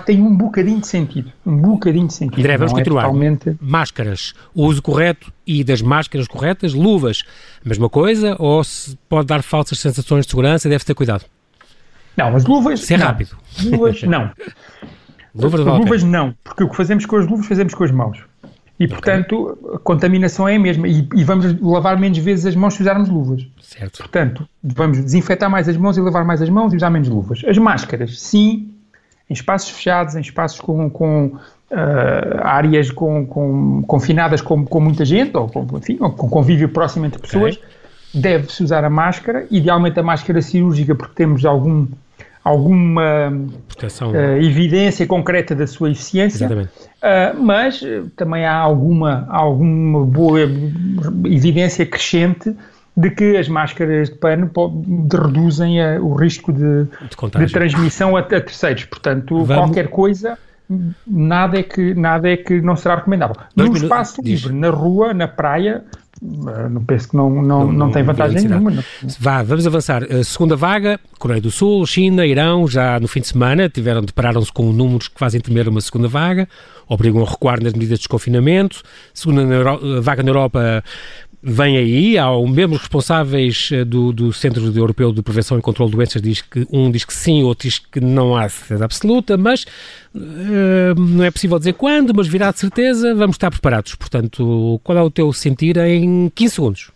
tem 0.06 0.22
um 0.22 0.36
bocadinho 0.36 0.80
de 0.80 0.88
sentido. 0.88 1.32
Um 1.46 1.58
bocadinho 1.58 2.08
de 2.08 2.14
sentido. 2.14 2.40
André, 2.40 2.58
vamos 2.58 2.74
é 2.74 2.76
continuar. 2.76 3.02
É 3.02 3.06
totalmente... 3.06 3.56
Máscaras, 3.62 4.34
o 4.54 4.66
uso 4.66 4.82
correto 4.82 5.32
e 5.46 5.64
das 5.64 5.82
máscaras 5.82 6.28
corretas, 6.28 6.74
luvas, 6.74 7.24
mesma 7.64 7.90
coisa? 7.90 8.36
Ou 8.40 8.64
se 8.64 8.98
pode 9.10 9.28
dar 9.28 9.42
falsas 9.42 9.80
sensações 9.80 10.26
de 10.26 10.32
segurança, 10.32 10.68
deve 10.68 10.84
ter 10.84 10.94
cuidado? 10.94 11.26
Não, 12.18 12.36
as 12.36 12.46
luvas. 12.46 12.82
Ser 12.82 12.96
é 12.96 13.04
rápido. 13.04 13.38
Luvas, 13.64 14.04
não. 14.04 14.32
Luvas, 15.38 15.60
luvas 15.60 16.02
não, 16.02 16.34
porque 16.46 16.64
o 16.64 16.70
que 16.70 16.78
fazemos 16.78 17.06
com 17.06 17.18
as 17.18 17.28
luvas 17.28 17.46
fazemos 17.46 17.74
com 17.74 17.84
as 17.84 17.92
mãos. 17.92 18.24
E, 18.80 18.88
portanto, 18.88 19.50
okay. 19.52 19.76
a 19.76 19.80
contaminação 19.80 20.48
é 20.48 20.56
a 20.56 20.60
mesma. 20.60 20.88
E, 20.88 21.08
e, 21.14 21.24
vamos 21.24 21.60
lavar 21.62 21.98
menos 21.98 22.18
vezes 22.18 22.46
as 22.46 22.56
mãos 22.56 22.74
se 22.74 22.82
usarmos 22.82 23.10
luvas. 23.10 23.46
Certo. 23.62 24.00
Portanto, 24.00 24.48
vamos 24.62 24.98
desinfetar 25.00 25.50
mais 25.50 25.70
as 25.70 25.78
mãos 25.78 25.98
e 25.98 26.02
lavar 26.02 26.26
mais 26.26 26.42
as 26.42 26.50
mãos 26.50 26.74
e 26.74 26.78
usar 26.78 26.90
menos 26.90 27.08
luvas. 27.08 27.42
As 27.46 27.58
máscaras, 27.58 28.20
sim, 28.20 28.74
em 29.30 29.34
espaços 29.34 29.70
fechados, 29.70 30.16
em 30.16 30.22
espaços 30.22 30.60
com, 30.60 30.90
com 30.90 31.26
uh, 31.26 32.42
áreas 32.42 32.92
com, 32.92 33.26
com, 33.26 33.84
confinadas 33.84 34.42
com, 34.42 34.66
com 34.66 34.80
muita 34.80 35.04
gente, 35.04 35.36
ou 35.36 35.48
com, 35.48 35.78
enfim, 35.78 35.98
ou 36.00 36.12
com 36.12 36.30
convívio 36.30 36.70
próximo 36.70 37.06
entre 37.06 37.20
pessoas, 37.20 37.56
okay. 37.56 38.22
deve-se 38.22 38.64
usar 38.64 38.84
a 38.84 38.90
máscara, 38.90 39.48
idealmente 39.50 40.00
a 40.00 40.04
máscara 40.04 40.42
cirúrgica, 40.42 40.94
porque 40.94 41.16
temos 41.16 41.46
algum 41.46 41.88
alguma 42.46 43.32
uh, 43.32 44.38
evidência 44.40 45.08
concreta 45.08 45.56
da 45.56 45.66
sua 45.66 45.90
eficiência, 45.90 46.48
uh, 46.48 47.42
mas 47.42 47.82
uh, 47.82 48.08
também 48.16 48.46
há 48.46 48.56
alguma, 48.56 49.26
alguma 49.32 50.06
boa 50.06 50.42
evidência 51.26 51.84
crescente 51.88 52.56
de 52.98 53.10
que 53.10 53.36
as 53.38 53.50
máscaras 53.50 54.10
de 54.10 54.16
pano 54.16 54.50
reduzem 55.12 55.80
o 56.00 56.14
risco 56.14 56.54
de, 56.54 56.86
de, 56.86 57.46
de 57.46 57.52
transmissão 57.52 58.16
a, 58.16 58.22
a, 58.22 58.24
terceiros. 58.24 58.86
Portanto, 58.86 59.44
Vamos... 59.44 59.66
qualquer 59.66 59.90
coisa, 59.90 60.38
nada 61.06 61.60
é, 61.60 61.64
que, 61.64 61.94
nada 61.94 62.30
é 62.30 62.38
que 62.38 62.62
não 62.62 62.76
será 62.76 62.96
recomendável. 62.96 63.36
Dois 63.56 63.70
no 63.70 63.78
espaço 63.78 64.22
livre, 64.22 64.54
na 64.54 64.70
rua, 64.70 65.14
na 65.14 65.28
praia, 65.28 65.84
eh, 66.24 66.70
não 66.70 66.84
penso 66.84 67.10
que 67.10 67.18
não, 67.18 67.30
não, 67.30 67.42
não, 67.44 67.72
não 67.72 67.92
tem 67.92 68.04
vantagem 68.04 68.48
nenhuma. 68.48 68.72
Não. 68.72 68.84
Vá, 69.20 69.44
vamos 69.44 69.68
avançar. 69.68 70.04
A 70.04 70.24
segunda 70.24 70.56
vaga, 70.56 71.00
Coreia 71.20 71.42
do 71.42 71.52
Sul, 71.52 71.86
China, 71.86 72.26
Irão, 72.26 72.68
já 72.68 73.00
no 73.00 73.08
fim 73.08 73.20
de 73.20 73.28
semana 73.28 73.68
tiveram, 73.68 74.02
depararam-se 74.02 74.52
com 74.52 74.72
números 74.72 75.08
que 75.08 75.20
fazem 75.20 75.42
temer 75.42 75.68
uma 75.68 75.82
segunda 75.82 76.08
vaga, 76.08 76.48
obrigam 76.88 77.22
a 77.22 77.30
recuar 77.30 77.62
nas 77.62 77.74
medidas 77.74 78.00
de 78.00 78.04
desconfinamento. 78.04 78.82
Segunda 79.14 79.44
na 79.46 80.00
vaga 80.02 80.24
na 80.24 80.30
Europa, 80.30 80.84
vem 81.48 81.78
aí, 81.78 82.18
há 82.18 82.32
o 82.32 82.48
mesmo 82.48 82.76
responsáveis 82.76 83.70
eh, 83.72 83.86
do, 83.86 84.12
do 84.12 84.34
Centro 84.34 84.66
Europeu 84.76 85.14
de 85.14 85.22
Prevenção 85.22 85.60
e 85.60 85.62
Controlo 85.62 85.92
de 85.92 85.96
Doenças, 85.96 86.20
diz 86.20 86.42
que 86.42 86.68
um 86.72 86.90
diz 86.90 87.06
que 87.06 87.14
sim, 87.14 87.44
outro 87.44 87.68
diz 87.68 87.78
que 87.78 88.00
não 88.00 88.36
há 88.36 88.50
certeza 88.50 88.84
absoluta, 88.84 89.38
mas 89.38 89.64
uh, 90.16 91.00
não 91.00 91.24
é 91.24 91.30
possível 91.30 91.60
dizer 91.60 91.74
quando, 91.74 92.16
mas 92.16 92.28
virá 92.28 92.52
de 92.52 92.60
certeza, 92.60 93.14
vamos 93.14 93.36
estar 93.36 93.52
preparados. 93.52 93.94
Portanto, 93.94 94.82
qual 94.84 94.98
é 94.98 95.02
o 95.04 95.12
teu 95.12 95.32
sentir 95.32 95.78
em 95.78 96.32
15 96.34 96.56
segundos? 96.56 96.92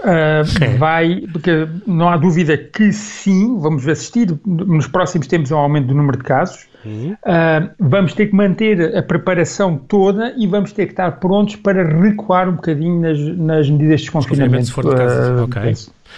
Uh, 0.00 0.76
vai, 0.76 1.22
porque 1.32 1.66
não 1.86 2.10
há 2.10 2.18
dúvida 2.18 2.56
que 2.58 2.92
sim, 2.92 3.58
vamos 3.58 3.88
assistir 3.88 4.28
nos 4.44 4.86
próximos 4.86 5.26
tempos 5.26 5.50
ao 5.50 5.60
aumento 5.60 5.86
do 5.86 5.94
número 5.94 6.18
de 6.18 6.24
casos. 6.24 6.67
Uhum. 6.84 7.12
Uh, 7.12 7.70
vamos 7.78 8.12
ter 8.12 8.26
que 8.26 8.34
manter 8.34 8.96
a 8.96 9.02
preparação 9.02 9.76
toda 9.76 10.32
e 10.36 10.46
vamos 10.46 10.72
ter 10.72 10.86
que 10.86 10.92
estar 10.92 11.10
prontos 11.12 11.56
para 11.56 11.82
recuar 11.84 12.48
um 12.48 12.54
bocadinho 12.54 13.00
nas, 13.00 13.18
nas 13.18 13.70
medidas 13.70 14.00
de 14.00 14.06
desconfinamento. 14.06 14.66
Se 14.66 14.72
for 14.72 14.84
de 14.84 14.90
uh, 14.90 15.44
okay. 15.44 15.74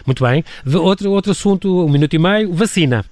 Muito 0.06 0.24
bem. 0.24 0.44
Outro, 0.74 1.10
outro 1.10 1.32
assunto, 1.32 1.84
um 1.84 1.88
minuto 1.88 2.14
e 2.14 2.18
meio, 2.18 2.52
vacina. 2.52 3.04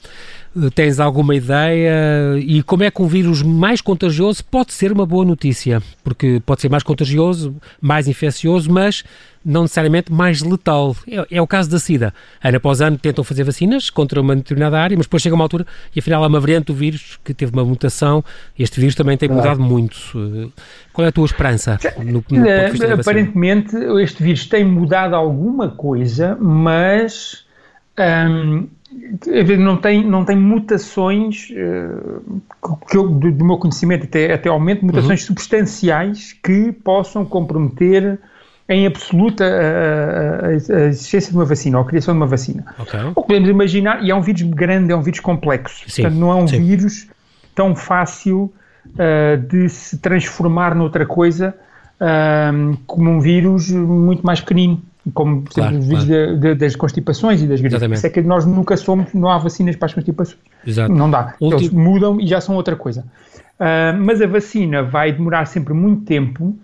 Tens 0.74 0.98
alguma 0.98 1.34
ideia? 1.34 2.38
E 2.38 2.62
como 2.62 2.82
é 2.82 2.90
que 2.90 3.02
um 3.02 3.06
vírus 3.06 3.42
mais 3.42 3.80
contagioso 3.80 4.44
pode 4.44 4.72
ser 4.72 4.90
uma 4.90 5.04
boa 5.04 5.24
notícia? 5.24 5.82
Porque 6.02 6.42
pode 6.44 6.62
ser 6.62 6.68
mais 6.68 6.82
contagioso, 6.82 7.54
mais 7.80 8.08
infeccioso, 8.08 8.70
mas 8.70 9.04
não 9.44 9.62
necessariamente 9.62 10.12
mais 10.12 10.42
letal. 10.42 10.96
É, 11.06 11.37
é, 11.37 11.42
o 11.42 11.46
caso 11.46 11.70
da 11.70 11.78
SIDA. 11.78 12.12
Ano 12.42 12.56
após 12.56 12.80
ano 12.80 12.98
tentam 12.98 13.22
fazer 13.22 13.44
vacinas 13.44 13.90
contra 13.90 14.20
uma 14.20 14.34
determinada 14.34 14.78
área, 14.78 14.96
mas 14.96 15.06
depois 15.06 15.22
chega 15.22 15.34
uma 15.34 15.44
altura 15.44 15.66
e 15.94 16.00
afinal 16.00 16.24
há 16.24 16.26
uma 16.26 16.40
variante 16.40 16.66
do 16.66 16.74
vírus 16.74 17.18
que 17.24 17.32
teve 17.32 17.52
uma 17.52 17.64
mutação. 17.64 18.24
Este 18.58 18.80
vírus 18.80 18.94
também 18.94 19.16
tem 19.16 19.28
mudado 19.28 19.61
muito. 19.61 20.52
Qual 20.92 21.04
é 21.04 21.08
a 21.08 21.12
tua 21.12 21.26
esperança? 21.26 21.78
No, 21.98 22.24
no 22.30 23.00
Aparentemente, 23.00 23.76
este 24.02 24.22
vírus 24.22 24.46
tem 24.46 24.64
mudado 24.64 25.14
alguma 25.14 25.68
coisa, 25.68 26.37
mas. 26.40 27.46
Hum, 27.98 28.68
não 29.59 29.77
tem, 29.77 30.05
não 30.05 30.24
tem 30.24 30.37
mutações 30.37 31.51
uh, 31.51 32.40
que 32.88 32.96
eu, 32.96 33.09
do, 33.09 33.31
do, 33.31 33.44
meu 33.44 33.59
conhecimento 33.59 34.05
até, 34.05 34.33
até 34.33 34.48
ao 34.48 34.59
momento, 34.59 34.85
mutações 34.85 35.20
uhum. 35.20 35.27
substanciais 35.27 36.33
que 36.33 36.72
possam 36.72 37.24
comprometer 37.24 38.18
em 38.68 38.87
absoluta 38.87 39.44
a, 39.44 40.46
a, 40.46 40.48
a, 40.48 40.87
existência 40.88 41.31
de 41.31 41.37
uma 41.37 41.44
vacina 41.44 41.79
ou 41.79 41.85
a 41.85 41.87
criação 41.87 42.14
de 42.14 42.20
uma 42.20 42.27
vacina. 42.27 42.64
Okay. 42.79 43.01
Ou 43.14 43.24
podemos 43.24 43.48
imaginar, 43.48 44.03
e 44.03 44.11
é 44.11 44.14
um 44.14 44.20
vírus 44.20 44.42
grande, 44.42 44.92
é 44.92 44.96
um 44.96 45.03
vírus 45.03 45.20
complexo, 45.20 45.88
Sim. 45.88 46.03
portanto 46.03 46.18
não 46.18 46.31
é 46.31 46.35
um 46.35 46.48
Sim. 46.48 46.62
vírus 46.62 47.09
tão 47.55 47.74
fácil 47.74 48.53
uh, 48.87 49.37
de 49.48 49.68
se 49.68 49.98
transformar 49.98 50.74
noutra 50.74 51.07
coisa 51.07 51.55
uh, 52.01 52.79
como 52.87 53.11
um 53.11 53.20
vírus 53.20 53.70
muito 53.70 54.24
mais 54.24 54.40
pequenino 54.40 54.83
como 55.12 55.42
por 55.42 55.53
exemplo, 55.53 55.71
claro, 55.71 55.79
os 55.79 55.87
vírus 55.87 56.05
claro. 56.05 56.38
de, 56.38 56.40
de, 56.40 56.55
das 56.55 56.77
constipações 56.77 57.42
e 57.42 57.47
das 57.47 57.61
gripes. 57.61 57.83
Isso 57.83 58.07
é 58.07 58.11
que 58.11 58.23
nós 58.23 58.44
nunca 58.47 58.77
somos, 58.77 59.12
não 59.14 59.29
há 59.29 59.38
vacinas 59.38 59.77
para 59.77 59.87
as 59.87 59.94
constipações. 59.94 60.38
Exato. 60.66 60.92
Não 60.92 61.11
dá. 61.11 61.35
Último... 61.40 61.61
Eles 61.61 61.71
mudam 61.71 62.21
e 62.21 62.27
já 62.27 62.40
são 62.40 62.55
outra 62.55 62.77
coisa. 62.77 63.05
Uh, 63.59 63.97
mas 63.99 64.23
a 64.23 64.27
vacina 64.27 64.83
vai 64.83 65.12
demorar 65.12 65.47
sempre 65.47 65.75
muito 65.75 66.05
tempo 66.05 66.57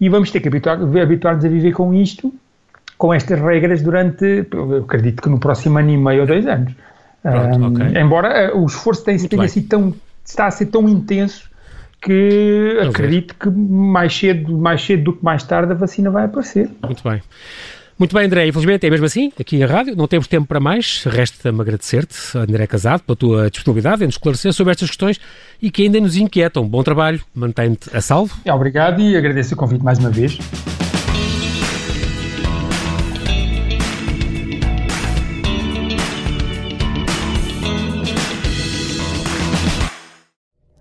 e 0.00 0.08
vamos 0.08 0.30
ter 0.30 0.40
que 0.40 0.48
habituar-nos 0.48 0.96
habituar 0.96 1.34
a 1.34 1.38
viver 1.38 1.72
com 1.72 1.92
isto, 1.92 2.32
com 2.96 3.12
estas 3.12 3.38
regras 3.40 3.82
durante, 3.82 4.46
eu 4.50 4.78
acredito 4.78 5.22
que 5.22 5.28
no 5.28 5.38
próximo 5.38 5.78
ano 5.78 5.90
e 5.90 5.96
meio 5.96 6.22
ou 6.22 6.26
dois 6.26 6.46
anos. 6.46 6.72
Pronto, 7.22 7.60
uh, 7.60 7.66
okay. 7.66 8.00
Embora 8.00 8.54
uh, 8.54 8.62
o 8.62 8.66
esforço 8.66 9.04
tenha, 9.04 9.18
tenha 9.28 9.48
sido 9.48 9.68
tão, 9.68 9.94
está 10.24 10.46
a 10.46 10.50
ser 10.50 10.66
tão 10.66 10.88
intenso 10.88 11.50
que 12.00 12.78
acredito 12.88 13.34
que 13.34 13.50
mais 13.50 14.16
cedo, 14.16 14.56
mais 14.56 14.82
cedo 14.82 15.04
do 15.04 15.12
que 15.12 15.22
mais 15.22 15.42
tarde 15.44 15.72
a 15.72 15.74
vacina 15.74 16.10
vai 16.10 16.24
aparecer. 16.24 16.70
Muito 16.82 17.06
bem. 17.06 17.20
Muito 18.00 18.16
bem, 18.16 18.24
André. 18.24 18.46
Infelizmente 18.48 18.86
é 18.86 18.88
mesmo 18.88 19.04
assim, 19.04 19.30
aqui 19.38 19.58
na 19.58 19.66
rádio, 19.66 19.94
não 19.94 20.08
temos 20.08 20.26
tempo 20.26 20.46
para 20.46 20.58
mais. 20.58 21.04
Resta-me 21.04 21.60
agradecer-te, 21.60 22.16
André 22.34 22.66
Casado, 22.66 23.02
pela 23.02 23.14
tua 23.14 23.50
disponibilidade 23.50 24.02
em 24.02 24.06
nos 24.06 24.14
esclarecer 24.14 24.54
sobre 24.54 24.70
estas 24.70 24.88
questões 24.88 25.20
e 25.60 25.70
que 25.70 25.82
ainda 25.82 26.00
nos 26.00 26.16
inquietam. 26.16 26.66
Bom 26.66 26.82
trabalho, 26.82 27.20
mantém-te 27.34 27.94
a 27.94 28.00
salvo. 28.00 28.34
Obrigado 28.50 29.02
e 29.02 29.14
agradeço 29.14 29.52
o 29.52 29.56
convite 29.56 29.84
mais 29.84 29.98
uma 29.98 30.08
vez. 30.08 30.38